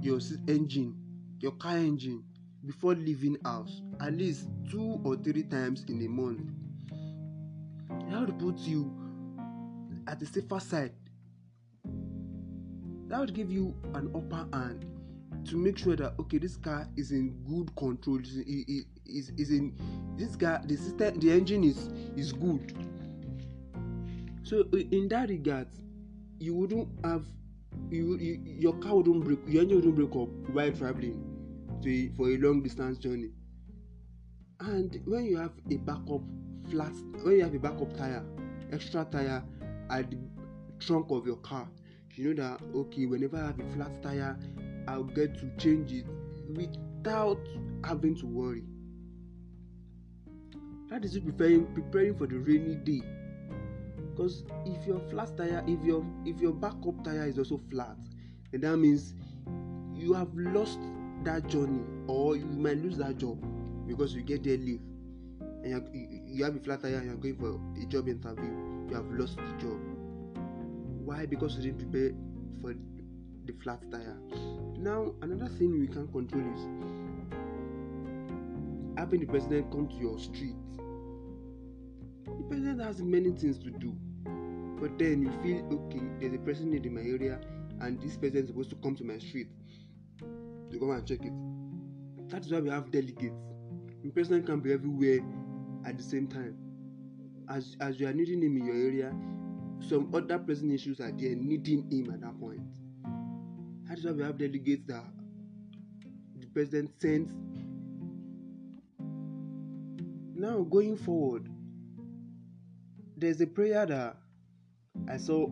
your 0.00 0.20
engine 0.48 0.94
your 1.40 1.52
car 1.52 1.76
engine 1.76 2.22
before 2.64 2.94
leaving 2.94 3.36
house 3.44 3.82
at 4.00 4.14
least 4.14 4.48
two 4.70 5.00
or 5.04 5.16
three 5.16 5.42
times 5.42 5.84
in 5.88 6.04
a 6.04 6.08
month. 6.08 6.40
That 8.10 8.20
would 8.20 8.38
put 8.38 8.58
you 8.58 8.92
at 10.06 10.20
the 10.20 10.26
safer 10.26 10.60
side. 10.60 10.92
That 13.08 13.20
would 13.20 13.34
give 13.34 13.50
you 13.50 13.74
an 13.94 14.10
upper 14.14 14.46
hand 14.56 14.86
to 15.48 15.56
make 15.56 15.76
sure 15.76 15.96
that 15.96 16.14
okay 16.20 16.38
this 16.38 16.56
car 16.56 16.88
is 16.96 17.10
in 17.10 17.30
good 17.48 17.74
control 17.74 18.20
is 18.20 18.36
is, 18.36 19.30
is 19.36 19.50
in 19.50 19.74
this 20.16 20.36
car 20.36 20.62
the 20.64 20.76
system 20.76 21.18
the 21.18 21.32
engine 21.32 21.64
is 21.64 21.88
is 22.16 22.32
good. 22.32 22.72
So 24.44 24.64
in 24.72 25.08
that 25.08 25.28
regard 25.28 25.68
you 26.38 26.54
wouldn't 26.54 26.88
have 27.04 27.24
you, 27.90 28.16
you 28.16 28.40
your 28.44 28.74
car 28.74 28.96
wouldn't 28.96 29.24
break 29.24 29.38
your 29.46 29.62
engine 29.62 29.76
wouldn't 29.76 29.96
break 29.96 30.10
up 30.10 30.28
while 30.54 30.72
traveling 30.72 31.22
to 31.82 32.12
for 32.14 32.28
a 32.30 32.36
long 32.38 32.62
distance 32.62 32.98
journey. 32.98 33.30
And 34.60 35.00
when 35.06 35.24
you 35.24 35.36
have 35.38 35.52
a 35.70 35.76
backup 35.76 36.22
flat 36.70 36.92
when 37.22 37.36
you 37.36 37.42
have 37.42 37.54
a 37.54 37.58
backup 37.58 37.96
tire 37.96 38.24
extra 38.72 39.04
tire 39.04 39.42
at 39.90 40.10
the 40.10 40.18
trunk 40.78 41.06
of 41.10 41.26
your 41.26 41.36
car 41.36 41.68
you 42.14 42.32
know 42.34 42.42
that 42.42 42.60
okay 42.74 43.06
whenever 43.06 43.36
i 43.36 43.46
have 43.46 43.58
a 43.58 43.72
flat 43.74 44.02
tire 44.02 44.38
i'll 44.86 45.02
get 45.02 45.34
to 45.34 45.50
change 45.58 45.92
it 45.92 46.06
without 46.54 47.40
having 47.84 48.14
to 48.16 48.26
worry. 48.26 48.64
That 50.88 51.04
is 51.04 51.14
you 51.14 51.22
preparing 51.22 51.66
preparing 51.74 52.16
for 52.16 52.26
the 52.26 52.36
rainy 52.36 52.74
day 52.76 53.02
because 54.14 54.44
if 54.66 54.86
your 54.86 55.00
flat 55.10 55.36
tire 55.36 55.64
if 55.66 55.82
your 55.84 56.04
if 56.24 56.40
your 56.40 56.52
backup 56.52 57.02
tire 57.04 57.26
is 57.26 57.38
also 57.38 57.60
flat 57.70 57.96
then 58.50 58.60
that 58.60 58.76
means 58.76 59.14
you 59.94 60.12
have 60.12 60.28
lost 60.34 60.78
that 61.24 61.46
journey 61.48 61.82
or 62.06 62.36
you 62.36 62.44
might 62.44 62.78
lose 62.78 62.96
that 62.98 63.18
job 63.18 63.38
because 63.86 64.14
you 64.14 64.22
get 64.22 64.42
there 64.42 64.56
late. 64.56 64.80
And 65.64 65.88
you, 65.94 66.22
you 66.26 66.44
have 66.44 66.56
a 66.56 66.58
flat 66.58 66.82
tire 66.82 66.96
and 66.96 67.06
you're 67.06 67.16
going 67.16 67.36
for 67.36 67.60
a 67.80 67.86
job 67.86 68.08
interview 68.08 68.50
you 68.88 68.96
have 68.96 69.10
lost 69.12 69.36
the 69.36 69.64
job. 69.64 69.78
Why? 71.04 71.24
Because 71.24 71.56
you 71.56 71.62
didn't 71.62 71.78
prepare 71.78 72.10
for 72.60 72.74
the 73.46 73.52
flat 73.62 73.80
tire. 73.90 74.16
Now 74.76 75.14
another 75.22 75.46
thing 75.46 75.78
we 75.80 75.86
can 75.86 76.08
control 76.08 76.42
is 76.54 76.60
having 78.98 79.20
the 79.20 79.26
president 79.26 79.70
come 79.70 79.88
to 79.88 79.94
your 79.94 80.18
street 80.18 80.56
the 82.24 82.44
president 82.48 82.80
has 82.80 83.02
many 83.02 83.30
things 83.30 83.58
to 83.58 83.70
do 83.70 83.94
but 84.80 84.98
then 84.98 85.22
you 85.22 85.30
feel 85.42 85.64
okay 85.72 86.02
there's 86.20 86.34
a 86.34 86.38
president 86.38 86.86
in 86.86 86.94
my 86.94 87.00
area 87.00 87.40
and 87.80 88.00
this 88.00 88.16
president 88.16 88.44
is 88.44 88.48
supposed 88.48 88.70
to 88.70 88.76
come 88.76 88.94
to 88.94 89.04
my 89.04 89.18
street 89.18 89.48
to 90.72 90.78
come 90.78 90.90
and 90.90 91.06
check 91.06 91.20
it. 91.22 91.32
That 92.30 92.44
is 92.44 92.52
why 92.52 92.60
we 92.60 92.70
have 92.70 92.90
delegates. 92.90 93.34
The 94.02 94.10
president 94.10 94.46
can 94.46 94.60
be 94.60 94.72
everywhere 94.72 95.20
at 95.84 95.98
the 95.98 96.02
same 96.02 96.26
time. 96.26 96.56
As 97.48 97.76
as 97.80 98.00
you 98.00 98.08
are 98.08 98.12
needing 98.12 98.42
him 98.42 98.56
in 98.56 98.66
your 98.66 98.74
area, 98.74 99.14
some 99.86 100.10
other 100.14 100.38
pressing 100.38 100.70
issues 100.70 101.00
are 101.00 101.12
there 101.12 101.36
needing 101.36 101.90
him 101.90 102.10
at 102.12 102.20
that 102.22 102.40
point. 102.40 102.62
That 103.88 103.98
is 103.98 104.04
why 104.06 104.12
we 104.12 104.22
have 104.22 104.38
delegates 104.38 104.86
that 104.86 105.04
the 106.38 106.46
president 106.46 106.90
sends. 107.00 107.34
Now 110.34 110.62
going 110.62 110.96
forward, 110.96 111.48
there's 113.22 113.40
a 113.40 113.46
prayer 113.46 113.86
that 113.86 114.16
I 115.08 115.16
saw 115.16 115.48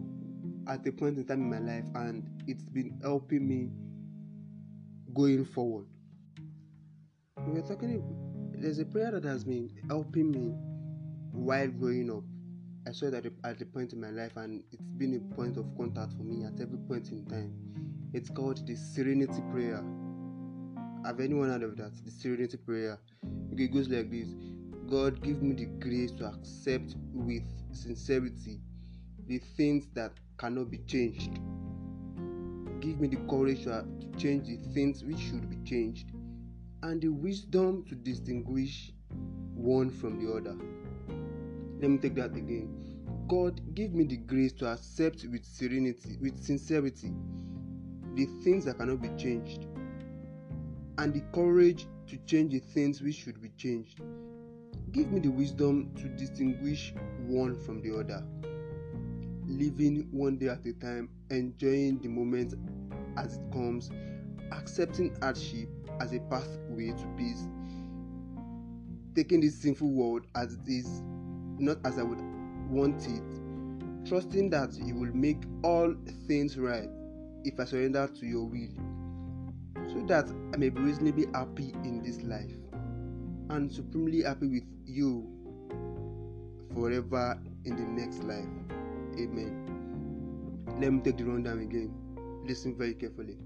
at 0.67 0.85
a 0.89 0.91
point 0.91 1.19
in 1.19 1.25
time 1.25 1.43
in 1.43 1.51
my 1.51 1.61
life, 1.61 1.85
and 1.95 2.29
it's 2.49 2.69
been 2.69 2.99
helping 3.01 3.47
me 3.47 3.71
going 5.15 5.45
forward. 5.45 5.87
We 7.47 7.61
are 7.61 7.63
talking, 7.63 8.03
there's 8.59 8.81
a 8.81 8.85
prayer 8.85 9.13
that 9.13 9.23
has 9.23 9.45
been 9.45 9.71
helping 9.89 10.33
me 10.33 10.53
while 11.31 11.69
growing 11.69 12.11
up. 12.11 12.25
I 12.89 12.93
saw 12.93 13.09
that 13.11 13.25
at 13.45 13.59
the 13.61 13.67
point 13.67 13.93
in 13.93 14.01
my 14.01 14.11
life, 14.11 14.37
and 14.37 14.65
it's 14.73 14.91
been 14.97 15.15
a 15.15 15.35
point 15.37 15.57
of 15.57 15.67
contact 15.77 16.15
for 16.15 16.25
me 16.25 16.45
at 16.45 16.61
every 16.61 16.79
point 16.89 17.13
in 17.13 17.25
time. 17.27 17.55
It's 18.13 18.31
called 18.31 18.67
the 18.67 18.75
Serenity 18.75 19.43
Prayer. 19.53 19.85
Have 21.05 21.21
anyone 21.21 21.51
heard 21.51 21.63
of 21.63 21.77
that? 21.77 21.93
The 22.05 22.11
Serenity 22.11 22.57
Prayer. 22.57 22.99
It 23.57 23.73
goes 23.73 23.89
like 23.89 24.11
this 24.11 24.35
God, 24.91 25.23
give 25.23 25.41
me 25.41 25.55
the 25.55 25.67
grace 25.67 26.11
to 26.13 26.27
accept 26.27 26.97
with 27.15 27.45
sincerity 27.73 28.61
the 29.27 29.39
things 29.57 29.87
that 29.95 30.13
cannot 30.39 30.71
be 30.71 30.79
changed 30.79 31.39
Give 32.81 32.99
me 32.99 33.09
the 33.09 33.19
courage 33.29 33.67
uh, 33.67 33.83
to 33.83 34.19
change 34.19 34.47
the 34.47 34.57
things 34.73 35.05
which 35.05 35.19
should 35.19 35.51
be 35.51 35.57
changed 35.69 36.13
and 36.83 37.01
the 37.01 37.09
wisdom 37.09 37.85
to 37.91 37.95
distinguish 37.95 38.93
one 39.55 39.91
from 39.91 40.25
the 40.25 40.33
other. 40.33 40.57
Let 41.79 41.91
me 41.91 41.99
take 41.99 42.15
that 42.15 42.35
again. 42.35 42.75
God, 43.29 43.61
give 43.75 43.93
me 43.93 44.05
the 44.05 44.17
grace 44.17 44.53
to 44.55 44.67
accept 44.67 45.27
with 45.31 45.45
serenity, 45.45 46.17
with 46.23 46.43
sincerity, 46.43 47.13
the 48.15 48.25
things 48.43 48.65
that 48.65 48.79
cannot 48.79 49.03
be 49.03 49.11
changed, 49.11 49.67
and 50.97 51.13
the 51.13 51.21
courage 51.35 51.87
to 52.07 52.17
change 52.25 52.53
the 52.53 52.61
things 52.61 53.03
which 53.03 53.17
should 53.17 53.43
be 53.43 53.51
changed. 53.59 54.01
Give 54.93 55.13
me 55.13 55.21
the 55.21 55.29
wisdom 55.29 55.93
to 55.97 56.09
distinguish 56.09 56.93
one 57.27 57.57
from 57.61 57.81
the 57.81 57.97
other. 57.97 58.25
Living 59.47 60.09
one 60.11 60.37
day 60.37 60.49
at 60.49 60.67
a 60.67 60.73
time, 60.73 61.09
enjoying 61.31 62.01
the 62.01 62.09
moment 62.09 62.55
as 63.17 63.37
it 63.37 63.53
comes, 63.53 63.91
accepting 64.51 65.15
hardship 65.21 65.69
as 66.01 66.13
a 66.13 66.19
pathway 66.21 66.89
to 66.89 67.07
peace, 67.17 67.47
taking 69.15 69.41
this 69.41 69.55
sinful 69.55 69.91
world 69.91 70.27
as 70.35 70.55
it 70.55 70.67
is, 70.67 71.03
not 71.59 71.79
as 71.85 71.97
I 71.97 72.03
would 72.03 72.21
want 72.69 73.07
it, 73.07 74.09
trusting 74.09 74.51
that 74.51 74.75
you 74.75 74.97
will 74.97 75.15
make 75.15 75.43
all 75.63 75.95
things 76.27 76.59
right 76.59 76.89
if 77.45 77.61
I 77.61 77.65
surrender 77.65 78.09
to 78.09 78.27
your 78.27 78.45
will, 78.45 78.71
so 79.89 80.05
that 80.09 80.29
I 80.53 80.57
may 80.57 80.69
be 80.69 80.81
reasonably 80.81 81.27
happy 81.33 81.73
in 81.85 82.03
this 82.03 82.23
life 82.23 82.60
and 83.51 83.71
supremely 83.71 84.23
happy 84.23 84.47
with 84.47 84.65
you 84.87 85.29
forever 86.73 87.39
in 87.65 87.77
the 87.77 88.03
next 88.03 88.23
life. 88.25 88.47
Amen. 89.19 90.65
Let 90.81 90.93
me 90.93 91.01
take 91.01 91.19
the 91.19 91.25
rundown 91.25 91.61
again. 91.61 91.93
Listen 92.45 92.77
very 92.77 92.95
carefully. 92.95 93.37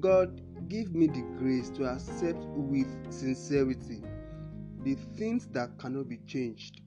God, 0.00 0.40
give 0.68 0.94
me 0.94 1.08
the 1.08 1.22
grace 1.38 1.70
to 1.70 1.84
accept 1.84 2.44
with 2.44 2.86
sincerity 3.12 4.02
the 4.84 4.94
things 5.16 5.46
that 5.48 5.76
cannot 5.78 6.08
be 6.08 6.18
changed. 6.26 6.82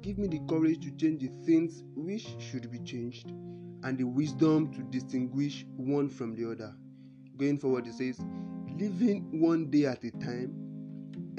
Give 0.00 0.16
me 0.16 0.28
the 0.28 0.40
courage 0.48 0.80
to 0.84 0.90
change 0.92 1.20
the 1.20 1.44
things 1.44 1.82
which 1.94 2.34
should 2.38 2.70
be 2.70 2.78
changed 2.78 3.30
and 3.82 3.98
the 3.98 4.04
wisdom 4.04 4.72
to 4.72 4.82
distinguish 4.84 5.66
one 5.76 6.08
from 6.08 6.34
the 6.34 6.50
other. 6.50 6.74
Going 7.36 7.58
forward, 7.58 7.86
it 7.86 7.94
says, 7.94 8.20
living 8.78 9.40
one 9.40 9.70
day 9.70 9.86
at 9.86 10.04
a 10.04 10.10
time, 10.12 10.59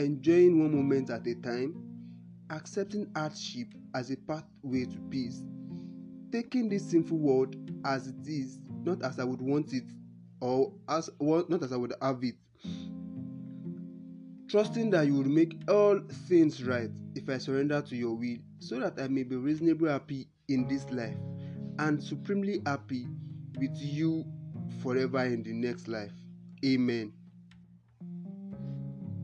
enjoying 0.01 0.59
one 0.59 0.75
moment 0.75 1.09
at 1.09 1.25
a 1.27 1.35
time, 1.35 1.75
accepting 2.49 3.09
hardship 3.15 3.67
as 3.95 4.11
a 4.11 4.17
pathway 4.17 4.85
to 4.85 4.99
peace, 5.09 5.43
taking 6.31 6.69
this 6.69 6.89
sinful 6.89 7.17
world 7.17 7.55
as 7.85 8.07
it 8.07 8.27
is, 8.27 8.59
not 8.83 9.03
as 9.03 9.19
I 9.19 9.23
would 9.23 9.41
want 9.41 9.73
it, 9.73 9.85
or 10.41 10.73
as 10.89 11.09
well, 11.19 11.45
not 11.49 11.63
as 11.63 11.71
I 11.71 11.77
would 11.77 11.93
have 12.01 12.23
it, 12.23 12.35
trusting 14.49 14.89
that 14.91 15.07
you 15.07 15.15
will 15.15 15.23
make 15.23 15.55
all 15.69 15.99
things 16.27 16.63
right 16.63 16.89
if 17.15 17.29
I 17.29 17.37
surrender 17.37 17.81
to 17.81 17.95
your 17.95 18.15
will, 18.15 18.37
so 18.59 18.79
that 18.79 18.99
I 18.99 19.07
may 19.07 19.23
be 19.23 19.35
reasonably 19.35 19.89
happy 19.89 20.27
in 20.49 20.67
this 20.67 20.89
life 20.91 21.17
and 21.79 22.03
supremely 22.03 22.61
happy 22.65 23.07
with 23.57 23.75
you 23.77 24.25
forever 24.81 25.23
in 25.23 25.43
the 25.43 25.53
next 25.53 25.87
life. 25.87 26.11
Amen. 26.65 27.13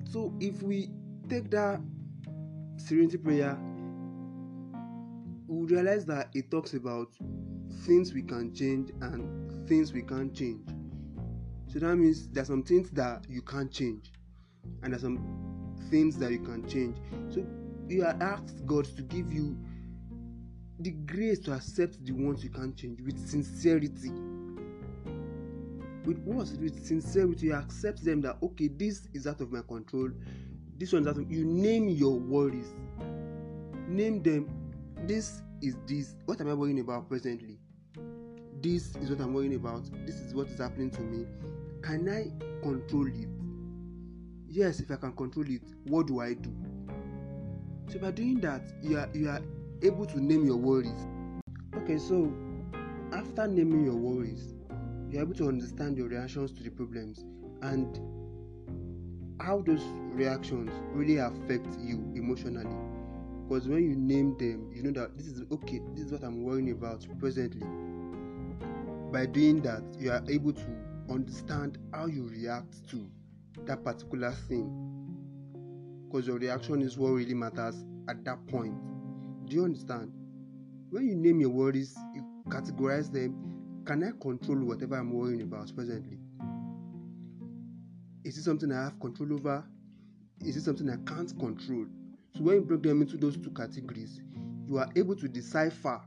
So, 0.10 0.34
if 0.40 0.62
we 0.62 0.90
take 1.30 1.50
that 1.52 1.82
serenity 2.78 3.18
prayer, 3.18 3.58
we 5.48 5.66
realize 5.66 6.06
that 6.06 6.30
it 6.34 6.50
talks 6.52 6.74
about 6.74 7.10
things 7.86 8.14
we 8.14 8.22
can 8.22 8.54
change 8.54 8.92
and 9.02 9.68
things 9.68 9.94
we 9.94 10.02
can't 10.02 10.34
change. 10.34 10.68
So 11.68 11.80
that 11.80 11.96
means 11.96 12.28
there's 12.30 12.48
some 12.48 12.64
things 12.64 12.90
that 12.92 13.26
you 13.30 13.42
can't 13.42 13.72
change, 13.72 14.12
and 14.84 14.94
there's 14.94 15.02
some 15.02 15.78
things 15.90 16.18
that 16.18 16.32
you 16.32 16.40
can 16.40 16.68
change. 16.68 16.98
So 17.30 17.46
you 17.88 18.04
are 18.04 18.16
asked 18.22 18.66
God 18.66 18.86
to 18.96 19.02
give 19.02 19.32
you 19.32 19.58
the 20.80 20.92
grace 20.92 21.40
to 21.40 21.54
accept 21.54 22.04
the 22.06 22.14
ones 22.14 22.44
you 22.44 22.50
can't 22.50 22.76
change 22.76 23.02
with 23.02 23.18
sincerity. 23.28 24.12
With 26.08 26.20
what? 26.20 26.48
With 26.62 26.86
sincerity, 26.86 27.48
you 27.48 27.54
accept 27.54 28.06
them 28.06 28.22
that 28.22 28.38
okay, 28.42 28.70
this 28.70 29.10
is 29.14 29.28
out 29.28 29.42
of 29.42 29.52
my 29.52 29.60
control. 29.68 30.10
This 30.78 30.94
one's 30.94 31.06
out 31.06 31.18
of 31.18 31.30
you 31.30 31.44
name 31.44 31.90
your 31.90 32.18
worries. 32.18 32.74
Name 33.90 34.24
them. 34.24 34.50
This 35.06 35.42
is 35.62 35.76
this. 35.86 36.16
What 36.24 36.40
am 36.40 36.50
I 36.50 36.54
worrying 36.54 36.80
about 36.80 37.10
presently? 37.10 37.60
This 38.62 38.96
is 38.96 39.10
what 39.10 39.20
I'm 39.20 39.34
worrying 39.34 39.56
about. 39.56 39.84
This 40.06 40.16
is 40.16 40.34
what 40.34 40.48
is 40.48 40.58
happening 40.58 40.92
to 40.92 41.02
me. 41.02 41.26
Can 41.82 42.08
I 42.08 42.32
control 42.64 43.08
it? 43.08 43.28
Yes, 44.48 44.80
if 44.80 44.90
I 44.90 44.96
can 44.96 45.12
control 45.12 45.46
it, 45.50 45.64
what 45.88 46.08
do 46.08 46.22
I 46.22 46.36
do? 46.36 46.56
So 47.92 48.00
by 48.00 48.12
doing 48.12 48.40
that, 48.40 48.62
you 48.82 48.98
are 48.98 49.10
you 49.14 49.28
are 49.28 49.42
able 49.84 50.06
to 50.06 50.22
name 50.22 50.46
your 50.46 50.56
worries. 50.56 51.06
Okay, 51.76 51.98
so 51.98 52.32
after 53.12 53.46
naming 53.46 53.84
your 53.84 53.96
worries, 53.96 54.54
you're 55.10 55.22
able 55.22 55.34
to 55.36 55.48
understand 55.48 55.98
your 55.98 56.08
reactions 56.08 56.52
to 56.54 56.64
the 56.64 56.70
problems 56.70 57.24
and 57.62 58.00
how 59.40 59.62
those 59.62 59.84
reactions 60.12 60.72
really 60.92 61.18
affect 61.18 61.68
you 61.80 62.12
emotionally. 62.16 62.76
Because 63.48 63.68
when 63.68 63.84
you 63.84 63.96
name 63.96 64.38
them, 64.38 64.70
you 64.74 64.84
know 64.84 64.92
that 65.00 65.18
this 65.18 65.28
is 65.28 65.44
okay, 65.52 65.80
this 65.94 66.06
is 66.08 66.12
what 66.12 66.24
I'm 66.24 66.44
worrying 66.44 66.72
about 66.72 67.06
presently. 67.20 67.66
By 69.12 69.26
doing 69.26 69.62
that, 69.62 69.84
you 69.98 70.12
are 70.12 70.22
able 70.28 70.52
to 70.52 70.66
understand 71.10 71.78
how 71.94 72.08
you 72.08 72.28
react 72.28 72.90
to 72.90 73.10
that 73.66 73.84
particular 73.84 74.32
thing. 74.50 74.70
Because 76.08 76.28
your 76.28 76.38
reaction 76.38 76.82
is 76.82 76.98
what 76.98 77.10
really 77.10 77.34
matters 77.34 77.86
at 78.10 78.26
that 78.26 78.46
point. 78.48 78.76
Do 79.46 79.56
you 79.56 79.64
understand? 79.64 80.12
When 80.90 81.08
you 81.08 81.16
name 81.16 81.40
your 81.40 81.50
worries, 81.50 81.98
you 82.14 82.26
categorize 82.50 83.12
them. 83.12 83.57
Can 83.88 84.04
I 84.04 84.12
control 84.22 84.66
whatever 84.66 84.98
I'm 84.98 85.14
worrying 85.14 85.44
about 85.44 85.74
presently? 85.74 86.20
Is 88.26 88.38
it 88.38 88.44
something 88.44 88.70
I 88.70 88.84
have 88.84 89.00
control 89.00 89.32
over? 89.32 89.64
Is 90.42 90.58
it 90.58 90.64
something 90.64 90.90
I 90.90 90.98
can't 91.10 91.30
control? 91.40 91.86
So 92.36 92.44
when 92.44 92.56
you 92.56 92.62
break 92.64 92.84
them 92.84 93.02
into 93.02 93.16
those 93.16 93.38
two 93.38 93.52
categories, 93.52 94.20
you 94.68 94.78
are 94.78 94.90
able 94.98 95.16
to 95.16 95.30
decipher 95.30 96.02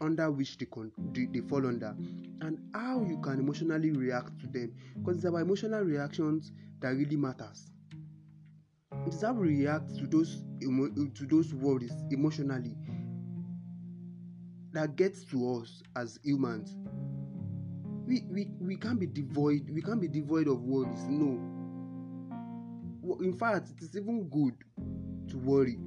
under 0.00 0.30
which 0.30 0.56
they, 0.58 0.66
con- 0.66 0.92
they, 1.12 1.40
fall 1.40 1.66
under 1.66 1.96
and 2.40 2.58
how 2.72 3.02
you 3.02 3.18
can 3.18 3.40
emotionally 3.40 3.90
react 3.90 4.38
to 4.38 4.46
them 4.46 4.72
because 4.98 5.16
it's 5.16 5.26
our 5.26 5.40
emotional 5.40 5.82
reactions 5.82 6.52
that 6.80 6.90
really 6.90 7.16
matters 7.16 7.70
it 9.06 9.14
is 9.14 9.22
how 9.22 9.32
we 9.32 9.48
react 9.48 9.96
to 9.96 10.06
those 10.06 10.42
emo- 10.62 10.90
to 11.14 11.26
those 11.26 11.54
worries 11.54 11.92
emotionally 12.10 12.76
that 14.74 14.96
gets 14.96 15.24
to 15.24 15.56
us 15.56 15.82
as 15.96 16.18
humans 16.22 16.76
we, 18.06 18.22
we 18.30 18.48
we 18.60 18.76
can't 18.76 19.00
be 19.00 19.06
devoid 19.06 19.68
we 19.70 19.80
can't 19.80 20.00
be 20.00 20.08
devoid 20.08 20.46
of 20.46 20.62
worries. 20.62 21.04
No. 21.08 21.40
In 23.20 23.32
fact 23.32 23.70
it 23.70 23.82
is 23.82 23.96
even 23.96 24.28
good 24.28 24.54
to 25.30 25.38
worry 25.38 25.78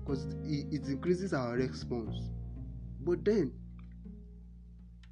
because 0.00 0.24
it, 0.44 0.66
it 0.72 0.86
increases 0.86 1.32
our 1.34 1.54
response. 1.54 2.30
But 3.00 3.24
then 3.24 3.52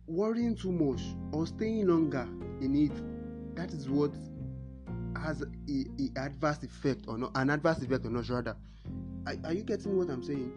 worrying 0.07 0.55
too 0.55 0.73
much 0.73 1.03
or 1.33 1.47
staying 1.47 1.87
longer 1.87 2.29
in 2.61 2.75
it 2.75 3.57
that 3.57 3.73
is 3.73 3.89
what 3.89 4.13
has 5.17 5.43
a, 5.43 5.47
a 5.71 6.21
adverse 6.21 6.63
effect 6.63 7.07
not 7.09 7.31
an 7.37 7.51
adverse 7.51 7.81
effect 7.83 8.05
on 8.05 8.17
us 8.17 8.29
rather. 8.29 8.57
Are, 9.27 9.35
are 9.45 9.53
you 9.55 9.63
getting 9.63 9.97
what 9.97 10.11
i'm 10.11 10.23
saying 10.23 10.53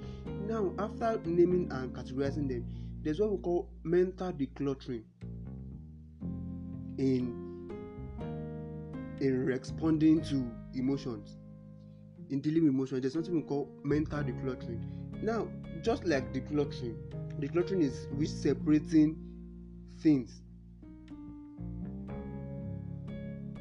now 0.47 0.73
after 0.79 1.19
naming 1.25 1.69
and 1.71 1.93
categorizing 1.93 2.47
them 2.47 2.65
there's 3.03 3.19
what 3.19 3.31
we 3.31 3.37
call 3.37 3.69
mental 3.83 4.31
decluttering 4.33 5.03
in 6.97 7.71
in 9.19 9.45
responding 9.45 10.21
to 10.21 10.49
emotions 10.73 11.37
in 12.29 12.41
dealing 12.41 12.63
with 12.63 12.73
emotions. 12.73 13.01
There's 13.01 13.13
something 13.13 13.35
we 13.35 13.41
call 13.41 13.69
mental 13.83 14.19
decluttering. 14.19 14.81
Now 15.23 15.47
just 15.81 16.05
like 16.05 16.33
decluttering 16.33 16.95
decluttering 17.39 17.81
is 17.81 18.07
we 18.15 18.25
separating 18.25 19.17
things. 19.99 20.41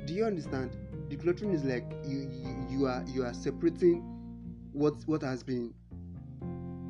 Do 0.07 0.14
you 0.14 0.25
understand? 0.25 0.77
Decluttering 1.09 1.55
is 1.55 1.64
like 1.64 1.85
you, 2.05 2.31
you 2.31 2.66
you 2.70 2.87
are 2.87 3.05
you 3.09 3.25
are 3.25 3.35
separating 3.35 4.03
what 4.72 4.94
what 5.07 5.22
has 5.22 5.42
been 5.42 5.72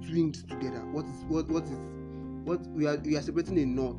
twined 0.06 0.48
together. 0.48 0.80
What 0.92 1.04
is 1.06 1.24
what 1.28 1.48
what 1.48 1.64
is 1.64 1.78
what 2.44 2.66
we 2.68 2.86
are 2.86 2.96
we 2.96 3.16
are 3.16 3.22
separating 3.22 3.58
a 3.58 3.66
knot. 3.66 3.96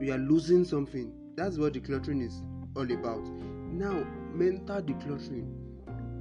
We 0.00 0.10
are 0.10 0.18
losing 0.18 0.64
something. 0.64 1.12
That's 1.36 1.58
what 1.58 1.74
decluttering 1.74 2.22
is 2.24 2.42
all 2.76 2.90
about. 2.90 3.24
Now 3.72 4.04
mental 4.34 4.82
decluttering 4.82 5.64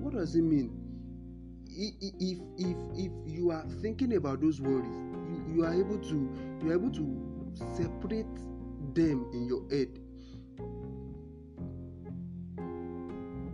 what 0.03 0.13
does 0.13 0.35
it 0.35 0.41
mean? 0.43 0.69
If 1.65 1.93
if 2.57 2.77
if 2.95 3.11
you 3.25 3.51
are 3.51 3.65
thinking 3.81 4.15
about 4.15 4.41
those 4.41 4.59
worries 4.61 4.95
you, 5.29 5.55
you 5.55 5.65
are 5.65 5.73
able 5.73 5.97
to 5.97 6.29
you 6.63 6.71
are 6.71 6.73
able 6.73 6.91
to 6.91 7.23
separate 7.75 8.25
them 8.93 9.25
in 9.33 9.45
your 9.47 9.63
head. 9.69 9.97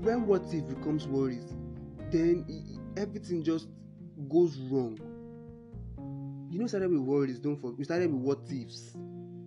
When 0.01 0.25
what 0.25 0.43
if 0.53 0.67
becomes 0.67 1.07
worries 1.07 1.53
then 2.11 2.45
everything 2.97 3.43
just 3.43 3.67
goes 4.27 4.58
wrong. 4.58 4.99
You 6.49 6.60
know 6.60 6.67
started 6.67 6.91
with 6.91 7.01
worries 7.01 7.39
don't 7.39 7.55
forget 7.55 7.77
we 7.77 7.84
started 7.86 8.12
with 8.12 8.21
what 8.21 8.39
ifs. 8.51 8.95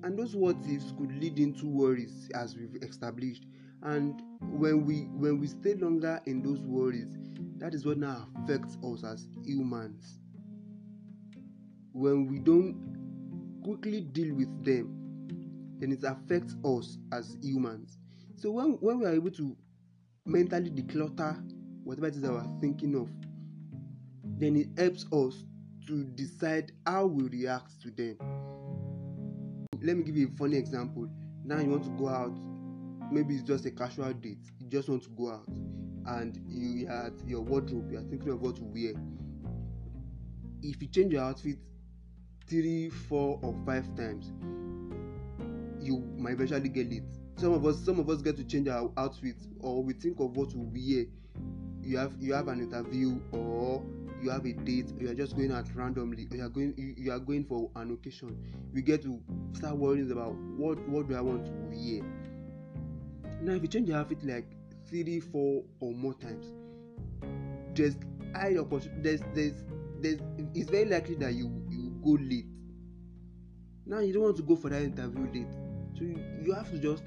And 0.05 0.19
those 0.19 0.35
what 0.35 0.57
ifs 0.69 0.93
could 0.99 1.13
lead 1.21 1.39
into 1.39 1.67
worries 1.67 2.31
as 2.35 2.57
we've 2.57 2.83
established. 2.83 3.45
And 3.83 4.23
when 4.41 4.87
we 4.87 5.09
when 5.17 5.41
we 5.41 5.47
stay 5.49 5.75
longer 5.75 6.21
in 6.27 6.43
those 6.43 6.61
worries 6.61 7.19
that 7.59 7.75
is 7.75 7.85
what 7.85 7.99
now 7.99 8.29
affects 8.43 8.79
us 8.85 9.05
as 9.05 9.29
humans. 9.45 10.19
When 11.93 12.27
we 12.27 12.39
don't 12.39 13.61
quickly 13.63 14.01
deal 14.01 14.35
with 14.35 14.65
them 14.65 14.99
then 15.79 15.91
it 15.91 16.05
affects 16.05 16.55
us 16.65 16.97
as 17.13 17.37
humans. 17.43 17.99
So 18.37 18.53
when 18.53 18.73
when 18.81 19.01
we 19.01 19.07
are 19.07 19.15
able 19.15 19.33
to 19.33 19.57
mentally 20.25 20.71
declutter 20.71 21.37
whatever 21.85 22.07
it 22.07 22.15
is 22.15 22.23
that 22.23 22.33
we're 22.33 22.61
thinking 22.61 22.95
of 22.95 23.09
then 24.39 24.57
it 24.57 24.69
helps 24.79 25.07
us 25.13 25.45
to 25.87 26.05
decide 26.05 26.73
how 26.87 27.07
we 27.07 27.29
react 27.29 27.81
to 27.83 27.91
them. 27.91 28.17
Let 29.83 29.97
me 29.97 30.05
give 30.05 30.17
you 30.17 30.29
a 30.29 30.37
funny 30.37 30.57
example. 30.57 31.09
Now 31.45 31.59
you 31.59 31.71
want 31.71 31.85
to 31.85 31.91
go 31.91 32.09
out. 32.09 32.39
Maybe 33.11 33.35
it's 33.35 33.43
just 33.43 33.67
a 33.67 33.71
casual 33.71 34.13
date. 34.13 34.39
You 34.59 34.69
just 34.69 34.89
want 34.89 35.03
to 35.05 35.11
go 35.11 35.31
out 35.31 35.49
and 36.07 36.39
you 36.49 36.89
are 36.89 37.07
at 37.07 37.13
your 37.27 37.43
wardrobe 37.43 37.91
you 37.91 37.99
are 37.99 38.03
thinking 38.03 38.31
of 38.31 38.41
what 38.41 38.57
to 38.57 38.65
wear. 38.65 38.93
If 40.63 40.81
you 40.81 40.89
change 40.89 41.13
your 41.13 41.23
outfit 41.23 41.59
three 42.49 42.89
four 42.89 43.39
or 43.43 43.55
five 43.65 43.85
times 43.97 44.33
you 45.81 45.99
might 46.17 46.33
eventually 46.35 46.69
get 46.69 46.93
it. 46.93 47.05
some 47.37 47.53
of 47.53 47.65
us 47.67 47.85
some 47.85 47.99
of 47.99 48.09
us 48.09 48.23
get 48.23 48.37
to 48.37 48.45
change 48.45 48.69
our 48.69 48.91
outfit 48.97 49.37
or 49.61 49.83
we 49.83 49.93
think 49.93 50.19
of 50.21 50.37
what 50.37 50.51
to 50.51 50.59
wear. 50.59 51.07
You 51.83 51.99
have 51.99 52.13
you 52.19 52.33
have 52.35 52.49
an 52.49 52.61
interview 52.61 53.21
or 53.33 53.85
you 54.23 54.31
have 54.31 54.45
a 54.47 54.53
date 54.53 54.93
or 54.97 55.03
you 55.03 55.11
are 55.11 55.15
just 55.15 55.37
going 55.37 55.53
out 55.53 55.67
randomly 55.75 56.29
or 56.31 56.37
you 56.37 56.45
are 56.45 56.49
going 56.49 56.75
you, 56.77 56.95
you 56.97 57.13
are 57.13 57.19
going 57.19 57.45
for 57.45 57.71
an 57.77 57.93
occasion 57.93 58.37
we 58.73 58.83
get 58.83 59.03
to 59.03 59.21
start 59.53 59.77
worrying 59.77 60.11
about 60.11 60.35
what 60.57 60.79
what 60.89 61.09
do 61.09 61.17
i 61.17 61.21
want 61.21 61.45
to 61.45 61.53
wear 61.53 62.03
now 63.43 63.53
if 63.53 63.63
you 63.63 63.69
change 63.69 63.89
your 63.89 63.99
outfit 63.99 64.25
like 64.25 64.47
three 64.89 65.21
four 65.21 65.63
or 65.81 65.93
more 65.93 66.15
times 66.15 66.53
there's 67.75 67.97
high 68.35 68.57
opportunity 68.57 69.01
there's 69.03 69.21
there's 69.35 69.65
there's 70.01 70.21
it's 70.55 70.71
very 70.71 70.85
likely 70.85 71.15
that 71.15 71.33
you 71.35 71.51
you 71.71 71.95
go 72.03 72.19
late. 72.21 72.47
Now 73.87 74.01
you 74.01 74.13
don't 74.13 74.23
want 74.23 74.37
to 74.37 74.43
go 74.43 74.57
for 74.57 74.69
that 74.71 74.83
interview 74.83 75.27
late 75.33 75.53
so 75.95 76.05
you, 76.05 76.19
you 76.43 76.53
have 76.53 76.71
to 76.71 76.79
just 76.79 77.03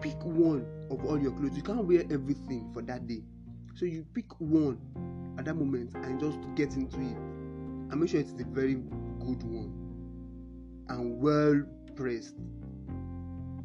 pick 0.00 0.22
one 0.24 0.66
of 0.90 1.04
all 1.04 1.18
your 1.18 1.32
clothes. 1.32 1.56
You 1.56 1.62
can't 1.62 1.84
wear 1.84 2.04
everything 2.10 2.70
for 2.72 2.82
that 2.82 3.06
day 3.06 3.22
so 3.78 3.84
you 3.84 4.04
pick 4.12 4.26
one 4.40 4.76
at 5.38 5.44
that 5.44 5.54
moment 5.54 5.94
and 5.94 6.18
just 6.18 6.38
get 6.56 6.74
into 6.74 6.96
it 6.96 7.16
and 7.16 8.00
make 8.00 8.10
sure 8.10 8.18
it's 8.18 8.32
a 8.32 8.44
very 8.44 8.74
good 8.74 9.42
one 9.44 9.72
and 10.88 11.20
well 11.20 11.62
pressed. 11.94 12.34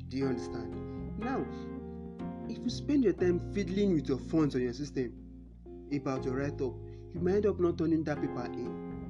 Do 0.10 0.18
you 0.18 0.28
understand? 0.28 1.20
Now 1.20 1.44
if 2.48 2.60
you 2.60 2.70
spend 2.70 3.04
your 3.04 3.14
time 3.14 3.42
fiddling 3.54 3.96
with 3.96 4.08
your 4.08 4.20
fonts 4.20 4.54
on 4.54 4.62
your 4.62 4.74
system 4.74 5.14
about 5.92 6.24
your 6.24 6.36
write-up 6.36 6.74
you 7.14 7.20
might 7.20 7.36
end 7.36 7.46
up 7.48 7.60
not 7.60 7.78
turning 7.80 8.04
that 8.04 8.22
paper 8.22 8.46
in. 8.46 9.10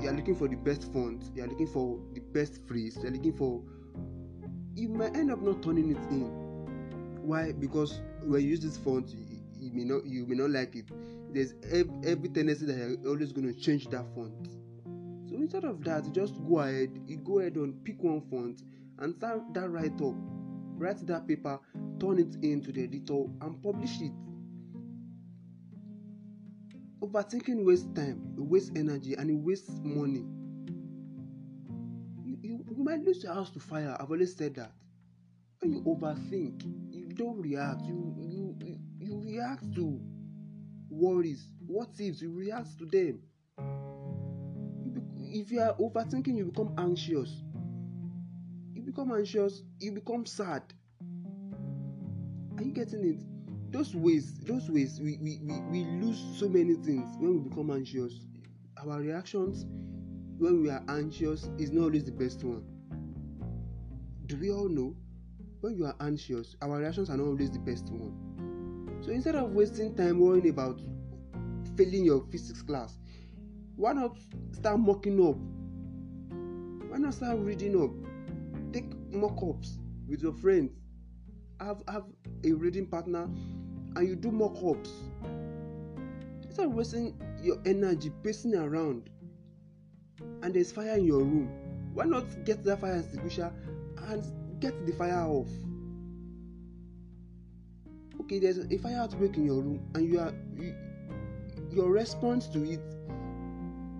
You 0.00 0.08
are 0.08 0.12
looking 0.12 0.34
for 0.34 0.48
the 0.48 0.56
best 0.56 0.92
font 0.92 1.22
you 1.36 1.44
are 1.44 1.46
looking 1.46 1.68
for 1.68 2.00
the 2.14 2.20
best 2.20 2.66
phrase 2.66 2.98
you 3.00 3.08
are 3.08 3.12
looking 3.12 3.36
for 3.36 3.62
you 4.74 4.88
might 4.88 5.16
end 5.16 5.30
up 5.30 5.40
not 5.40 5.62
turning 5.62 5.90
it 5.90 5.98
in 6.10 6.47
why? 7.28 7.52
Because 7.52 8.00
when 8.22 8.40
you 8.40 8.48
use 8.48 8.60
this 8.60 8.78
font 8.78 9.10
you, 9.10 9.24
you 9.60 9.70
may 9.72 9.84
not 9.84 10.06
you 10.06 10.26
may 10.26 10.34
not 10.34 10.50
like 10.50 10.74
it. 10.74 10.86
There's 11.32 11.54
every, 11.70 11.92
every 12.04 12.28
tendency 12.30 12.64
that 12.66 12.76
you're 12.76 13.12
always 13.12 13.32
going 13.32 13.52
to 13.52 13.60
change 13.60 13.88
that 13.88 14.06
font. 14.14 14.48
So 15.28 15.36
instead 15.36 15.64
of 15.64 15.84
that 15.84 16.10
just 16.12 16.34
go 16.48 16.60
ahead 16.60 16.98
you 17.06 17.18
go 17.18 17.40
ahead 17.40 17.56
and 17.56 17.84
pick 17.84 18.02
one 18.02 18.22
font 18.22 18.62
and 18.98 19.14
start 19.14 19.42
that 19.52 19.68
write 19.68 20.00
up. 20.00 20.14
Write 20.80 21.06
that 21.06 21.28
paper 21.28 21.60
turn 22.00 22.18
it 22.18 22.36
into 22.42 22.72
the 22.72 22.84
editor 22.84 23.24
and 23.42 23.62
publish 23.62 24.00
it. 24.00 24.12
Overthinking 27.00 27.64
wastes 27.64 27.88
time 27.94 28.34
it 28.38 28.42
wastes 28.42 28.70
energy 28.74 29.14
and 29.14 29.30
it 29.30 29.36
wastes 29.36 29.80
money. 29.84 30.24
You, 32.24 32.38
you 32.42 32.64
you 32.74 32.84
might 32.84 33.04
lose 33.04 33.22
your 33.22 33.34
house 33.34 33.50
to 33.50 33.60
fire. 33.60 33.94
I've 34.00 34.10
always 34.10 34.34
said 34.34 34.54
that 34.54 34.72
when 35.60 35.72
you 35.72 35.82
overthink 35.82 36.62
you 36.90 37.08
don't 37.14 37.40
react 37.40 37.84
you 37.84 38.14
you 38.18 38.56
you, 39.00 39.20
react 39.24 39.74
to 39.74 40.00
worries. 40.90 41.48
What 41.66 41.88
ifs 41.98 42.22
you 42.22 42.32
react 42.32 42.78
to 42.78 42.86
them? 42.86 43.20
If 45.16 45.50
you 45.50 45.60
are 45.60 45.74
overthinking 45.74 46.36
you 46.36 46.46
become 46.46 46.74
anxious. 46.78 47.42
You 48.72 48.82
become 48.82 49.12
anxious 49.12 49.62
you 49.80 49.92
become 49.92 50.26
sad. 50.26 50.62
Are 52.56 52.62
you 52.62 52.72
getting 52.72 53.04
it? 53.04 53.20
Those 53.70 53.94
ways 53.94 54.38
those 54.40 54.70
ways 54.70 55.00
we, 55.00 55.18
we, 55.20 55.40
we, 55.42 55.60
we 55.70 55.84
lose 56.00 56.38
so 56.38 56.48
many 56.48 56.74
things 56.74 57.08
when 57.18 57.42
we 57.42 57.48
become 57.48 57.70
anxious. 57.70 58.26
Our 58.82 59.00
reactions 59.00 59.66
when 60.38 60.62
we 60.62 60.70
are 60.70 60.82
anxious 60.88 61.50
is 61.58 61.72
not 61.72 61.84
always 61.84 62.04
the 62.04 62.12
best 62.12 62.44
one. 62.44 62.64
Do 64.26 64.36
we 64.36 64.50
all 64.50 64.68
know 64.68 64.94
when 65.60 65.76
you 65.76 65.86
are 65.86 65.94
anxious 66.00 66.56
our 66.62 66.78
reactions 66.78 67.10
are 67.10 67.16
not 67.16 67.26
always 67.26 67.50
the 67.50 67.58
best 67.58 67.90
one. 67.90 68.14
So 69.02 69.10
instead 69.10 69.34
of 69.34 69.52
wasting 69.52 69.94
time 69.94 70.20
worrying 70.20 70.48
about 70.48 70.80
failing 71.76 72.04
your 72.04 72.24
physics 72.30 72.62
class 72.62 72.98
why 73.78 73.92
not 73.92 74.16
start 74.50 74.80
mocking 74.80 75.24
up? 75.24 75.36
Why 76.90 76.98
not 76.98 77.14
start 77.14 77.38
reading 77.38 77.80
up? 77.80 77.92
Take 78.72 78.92
mock-ups 79.12 79.78
with 80.08 80.20
your 80.20 80.32
friends. 80.32 80.72
Have 81.60 81.84
have 81.88 82.04
a 82.42 82.52
reading 82.52 82.86
partner 82.86 83.28
and 83.94 84.08
you 84.08 84.16
do 84.16 84.32
mock-ups. 84.32 84.90
Instead 86.42 86.66
of 86.66 86.74
wasting 86.74 87.16
your 87.40 87.58
energy 87.66 88.10
pacing 88.24 88.56
around 88.56 89.10
and 90.42 90.52
there's 90.54 90.72
fire 90.72 90.96
in 90.96 91.04
your 91.04 91.20
room 91.20 91.48
why 91.94 92.04
not 92.04 92.24
get 92.44 92.64
that 92.64 92.80
fire 92.80 92.96
extinguisher 92.96 93.52
and 94.08 94.24
get 94.60 94.86
the 94.86 94.92
fire 94.92 95.26
off. 95.26 95.48
Okay 98.20 98.38
there's 98.38 98.58
a 98.58 98.78
fire 98.78 98.98
outbreak 98.98 99.36
in 99.36 99.46
your 99.46 99.62
room 99.62 99.80
and 99.94 100.10
you 100.10 100.20
are 100.20 100.32
you, 100.56 100.74
your 101.70 101.90
response 101.90 102.46
to 102.48 102.62
it 102.64 102.80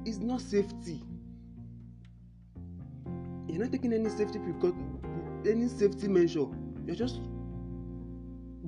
is 0.05 0.19
not 0.19 0.41
safety. 0.41 1.03
You're 3.47 3.63
not 3.63 3.73
taking 3.73 3.93
any 3.93 4.09
safety 4.11 4.39
precaution 4.39 4.99
any 5.47 5.69
safety 5.69 6.09
measure. 6.09 6.47
You're 6.87 6.97
just 6.97 7.21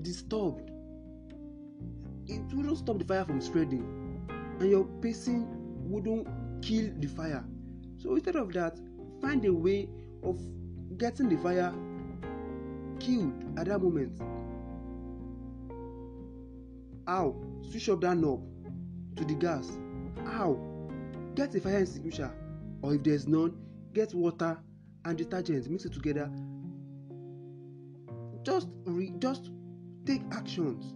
disturbed. 0.03 0.71
It 2.27 2.43
wouldn't 2.55 2.79
stop 2.79 2.99
the 2.99 3.05
fire 3.05 3.25
from 3.25 3.41
spreading 3.41 3.85
and 4.61 4.71
your 4.71 4.85
pacing 5.03 5.47
wouldn't 5.91 6.29
kill 6.63 6.91
the 6.99 7.09
fire. 7.09 7.45
So 7.99 8.15
instead 8.15 8.37
of 8.37 8.53
that 8.53 8.79
find 9.21 9.45
a 9.45 9.53
way 9.53 9.89
of 10.23 10.41
getting 11.01 11.31
the 11.31 11.37
fire 11.39 11.73
killed 13.01 13.33
at 13.59 13.67
that 13.67 13.81
moment. 13.81 14.21
How? 17.07 17.35
Switch 17.63 17.89
off 17.89 18.01
that 18.01 18.19
knob 18.19 18.43
to 19.17 19.25
the 19.25 19.35
gas. 19.35 19.79
How? 20.27 20.61
Get 21.35 21.55
a 21.55 21.61
fire 21.61 21.79
extinguisher 21.79 22.31
or 22.83 22.95
if 22.95 23.03
there's 23.03 23.27
none 23.27 23.57
get 23.95 24.13
water 24.15 24.59
and 25.07 25.17
detergent 25.17 25.71
mix 25.71 25.87
it 25.87 25.95
together. 25.95 26.31
Just 28.43 28.69
re 28.85 29.15
just 29.19 29.51
take 30.05 30.21
actions. 30.33 30.95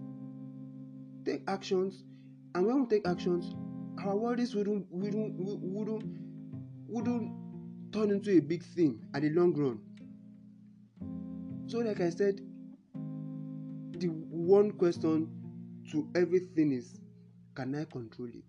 Take 1.25 1.43
actions 1.49 2.05
and 2.55 2.67
when 2.67 2.83
we 2.83 2.87
take 2.87 3.09
actions 3.09 3.55
our 4.05 4.17
worries 4.17 4.55
wouldn't 4.55 4.87
wouldn't 4.91 5.35
wouldn't 5.39 6.05
wouldn't 6.89 7.33
turn 7.91 8.11
into 8.11 8.37
a 8.37 8.41
big 8.41 8.63
thing 8.63 9.01
at 9.15 9.23
the 9.23 9.31
long 9.31 9.55
run 9.55 9.81
so 11.67 11.79
like 11.79 12.01
i 12.01 12.11
said 12.11 12.41
the 13.99 14.09
one 14.09 14.73
question 14.73 15.29
to 15.91 16.09
everything 16.15 16.73
is 16.73 16.99
can 17.55 17.75
i 17.75 17.85
control 17.85 18.29
it? 18.29 18.45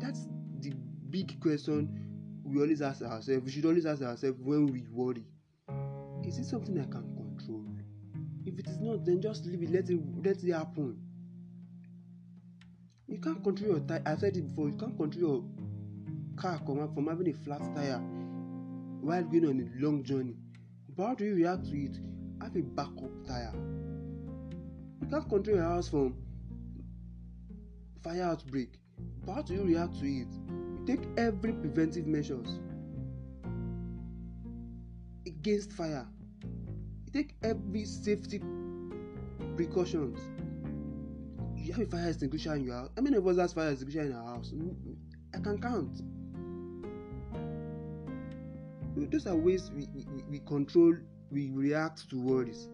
That's 0.00 0.26
the 0.60 0.72
big 1.10 1.40
question 1.40 1.88
we 2.44 2.62
always 2.62 2.80
ask 2.80 3.02
ourselves. 3.02 3.44
We 3.44 3.50
should 3.50 3.66
always 3.66 3.86
ask 3.86 4.02
ourselves 4.02 4.38
when 4.40 4.66
we 4.68 4.84
worry. 4.92 5.24
Is 6.24 6.38
it 6.38 6.44
something 6.44 6.78
i 6.78 6.84
can 6.84 7.02
control? 7.16 7.64
If 8.46 8.58
it 8.58 8.68
is 8.68 8.78
not 8.78 9.04
then 9.04 9.20
just 9.20 9.46
leave 9.46 9.62
it. 9.62 9.70
Let 9.70 9.90
it 9.90 10.00
let 10.24 10.42
it 10.42 10.52
happen. 10.52 10.98
You 13.08 13.18
can't 13.18 13.42
control 13.42 13.70
your 13.70 13.80
tire 13.80 14.02
i 14.06 14.16
said 14.16 14.36
it 14.36 14.46
before 14.48 14.68
you 14.68 14.76
can't 14.76 14.96
control 14.96 15.20
your 15.20 15.44
car 16.36 16.60
from, 16.64 16.94
from 16.94 17.06
having 17.06 17.28
a 17.30 17.32
flat 17.32 17.60
tire 17.74 18.00
while 19.00 19.22
going 19.22 19.46
on 19.46 19.60
a 19.60 19.84
long 19.84 20.02
journey 20.02 20.36
but 20.96 21.06
how 21.06 21.14
do 21.14 21.24
you 21.24 21.34
react 21.34 21.64
to 21.66 21.76
it 21.76 21.98
have 22.40 22.56
a 22.56 22.62
backup 22.62 23.26
tire. 23.26 23.52
You 25.00 25.08
can't 25.10 25.28
control 25.28 25.56
your 25.56 25.64
house 25.64 25.88
from 25.88 26.14
fire 28.02 28.22
outbreak. 28.22 28.78
But 29.24 29.32
how 29.34 29.42
do 29.42 29.54
you 29.54 29.62
react 29.64 29.98
to 30.00 30.06
it. 30.06 30.28
You 30.48 30.84
take 30.86 31.06
every 31.16 31.52
preventive 31.52 32.06
measures 32.06 32.60
against 35.26 35.72
fire. 35.72 36.06
You 36.42 37.12
take 37.12 37.34
every 37.42 37.84
safety 37.84 38.42
precautions. 39.56 40.20
You 41.56 41.72
have 41.74 41.82
a 41.82 41.86
fire 41.86 42.08
extinguisher 42.08 42.54
in 42.54 42.64
your 42.64 42.74
house 42.74 42.90
how 42.96 43.02
many 43.02 43.16
of 43.16 43.26
us 43.26 43.36
has 43.36 43.52
fire 43.52 43.70
extinguisher 43.70 44.06
in 44.06 44.14
our 44.14 44.36
house? 44.36 44.54
I 45.34 45.38
can 45.40 45.60
count 45.60 46.00
those 49.06 49.26
are 49.26 49.36
ways 49.36 49.70
we, 49.74 49.86
we, 49.94 50.04
we 50.28 50.38
control 50.40 50.94
we 51.30 51.50
react 51.50 52.08
to 52.10 52.20
worries. 52.20 52.68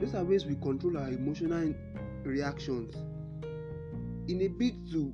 Those 0.00 0.14
are 0.14 0.24
ways 0.24 0.44
we 0.44 0.54
control 0.56 0.98
our 0.98 1.08
emotional 1.08 1.74
reactions. 2.24 2.94
In 4.28 4.42
a 4.42 4.48
bid 4.48 4.90
to 4.92 5.12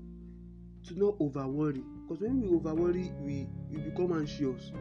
to 0.88 0.98
not 0.98 1.14
over 1.20 1.46
worry 1.46 1.82
because 2.02 2.20
when 2.20 2.40
we 2.40 2.48
over 2.48 2.74
worry 2.74 3.12
we 3.20 3.48
we 3.70 3.78
become 3.78 4.12
anxious. 4.12 4.72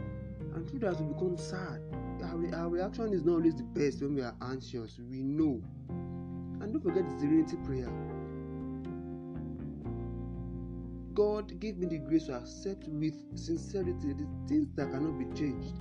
And 0.56 0.70
through 0.70 0.80
that 0.80 1.00
we 1.00 1.14
become 1.14 1.38
sad. 1.38 1.82
Our, 2.24 2.56
our 2.56 2.70
reaction 2.70 3.14
is 3.14 3.24
not 3.24 3.34
always 3.34 3.56
the 3.56 3.64
best 3.64 4.02
when 4.02 4.16
we 4.16 4.22
are 4.22 4.36
anxious. 4.42 5.00
We 5.10 5.24
know. 5.24 5.62
And 5.90 6.74
don't 6.74 6.82
forget 6.84 7.06
the 7.06 7.20
serenity 7.20 7.58
prayer 7.66 7.90
God 11.14 11.60
give 11.60 11.78
me 11.78 11.88
the 11.88 11.98
grace 11.98 12.28
to 12.28 12.36
accept 12.36 12.88
with 12.88 13.14
sincerity 13.38 14.14
the 14.14 14.28
things 14.48 14.70
that 14.76 14.92
cannot 14.92 15.20
be 15.20 15.26
changed. 15.38 15.74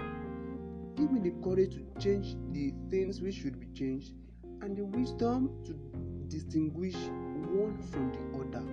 Give 0.97 1.11
me 1.12 1.21
the 1.21 1.31
courage 1.43 1.77
to 1.77 2.01
change 2.01 2.37
the 2.51 2.73
things 2.90 3.21
which 3.21 3.37
should 3.37 3.61
be 3.61 3.69
changed 3.69 4.14
and 4.62 4.77
the 4.77 4.85
wisdom 4.85 5.51
to 5.64 5.75
distinguish 6.29 6.95
one 6.95 7.79
from 7.90 8.12
the 8.12 8.59
other. 8.59 8.64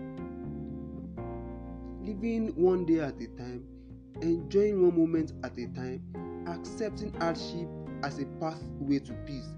Living 2.03 2.53
one 2.55 2.85
day 2.85 3.01
at 3.01 3.21
a 3.21 3.27
time, 3.37 3.63
enjoying 4.21 4.81
one 4.81 4.97
moment 4.97 5.33
at 5.43 5.57
a 5.57 5.67
time, 5.67 6.01
accepting 6.47 7.13
hardship 7.19 7.67
as 8.03 8.19
a 8.19 8.25
pathway 8.39 8.97
to 8.99 9.13
peace, 9.25 9.53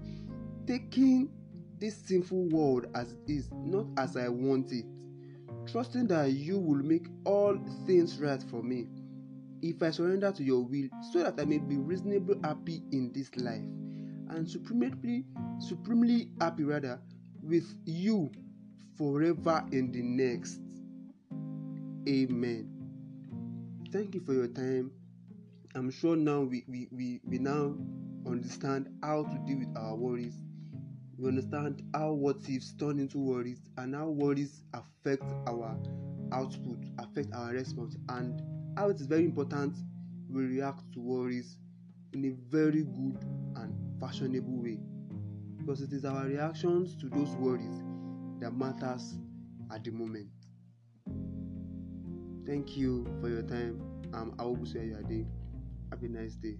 taking 0.66 1.30
this 1.78 1.96
sinful 1.96 2.48
world 2.50 2.86
as 2.94 3.12
it 3.12 3.20
is, 3.26 3.48
not 3.52 3.86
as 3.96 4.16
I 4.18 4.28
want 4.28 4.70
it 4.72 4.84
trusting 5.66 6.06
that 6.08 6.32
you 6.32 6.58
will 6.58 6.82
make 6.82 7.06
all 7.24 7.58
things 7.86 8.18
right 8.18 8.42
for 8.50 8.62
me, 8.62 8.86
if 9.62 9.82
I 9.82 9.90
surrender 9.90 10.32
to 10.32 10.42
your 10.42 10.64
will, 10.64 10.88
so 11.12 11.22
that 11.22 11.38
I 11.38 11.44
may 11.44 11.58
be 11.58 11.76
reasonably 11.76 12.36
happy 12.42 12.82
in 12.92 13.12
this 13.12 13.34
life 13.36 13.64
and 14.30 14.48
supremely, 14.48 15.24
supremely 15.58 16.30
happy 16.40 16.64
rather 16.64 17.00
with 17.42 17.74
you 17.84 18.30
forever 18.96 19.64
in 19.72 19.90
the 19.92 20.02
next. 20.02 20.60
Amen. 22.08 22.68
Thank 23.92 24.14
you 24.14 24.20
for 24.20 24.32
your 24.32 24.48
time. 24.48 24.92
I'm 25.74 25.90
sure 25.90 26.16
now 26.16 26.40
we, 26.40 26.64
we, 26.68 26.88
we, 26.90 27.20
we 27.24 27.38
now 27.38 27.74
understand 28.26 28.88
how 29.02 29.24
to 29.24 29.38
deal 29.46 29.58
with 29.58 29.76
our 29.76 29.94
worries. 29.94 30.38
We 31.20 31.28
understand 31.28 31.82
how 31.92 32.12
what 32.12 32.48
ifs 32.48 32.72
turn 32.72 32.98
into 32.98 33.18
worries 33.18 33.68
and 33.76 33.94
how 33.94 34.08
worries 34.08 34.62
affect 34.72 35.22
our 35.46 35.78
output, 36.32 36.78
affect 36.98 37.34
our 37.34 37.52
response, 37.52 37.98
and 38.08 38.40
how 38.78 38.88
it 38.88 38.98
is 38.98 39.06
very 39.06 39.24
important 39.24 39.76
we 40.30 40.44
react 40.46 40.90
to 40.94 41.00
worries 41.00 41.58
in 42.14 42.24
a 42.24 42.30
very 42.50 42.84
good 42.84 43.22
and 43.56 43.74
fashionable 44.00 44.62
way. 44.62 44.78
Because 45.58 45.82
it 45.82 45.92
is 45.92 46.06
our 46.06 46.24
reactions 46.24 46.96
to 46.96 47.10
those 47.10 47.36
worries 47.36 47.82
that 48.40 48.52
matters 48.56 49.18
at 49.70 49.84
the 49.84 49.90
moment. 49.90 50.30
Thank 52.46 52.78
you 52.78 53.06
for 53.20 53.28
your 53.28 53.42
time. 53.42 53.78
I'm 54.14 54.30
awobusu 54.38 54.76
ayade 54.76 55.26
have 55.90 56.02
a 56.02 56.08
nice 56.08 56.34
day 56.36 56.56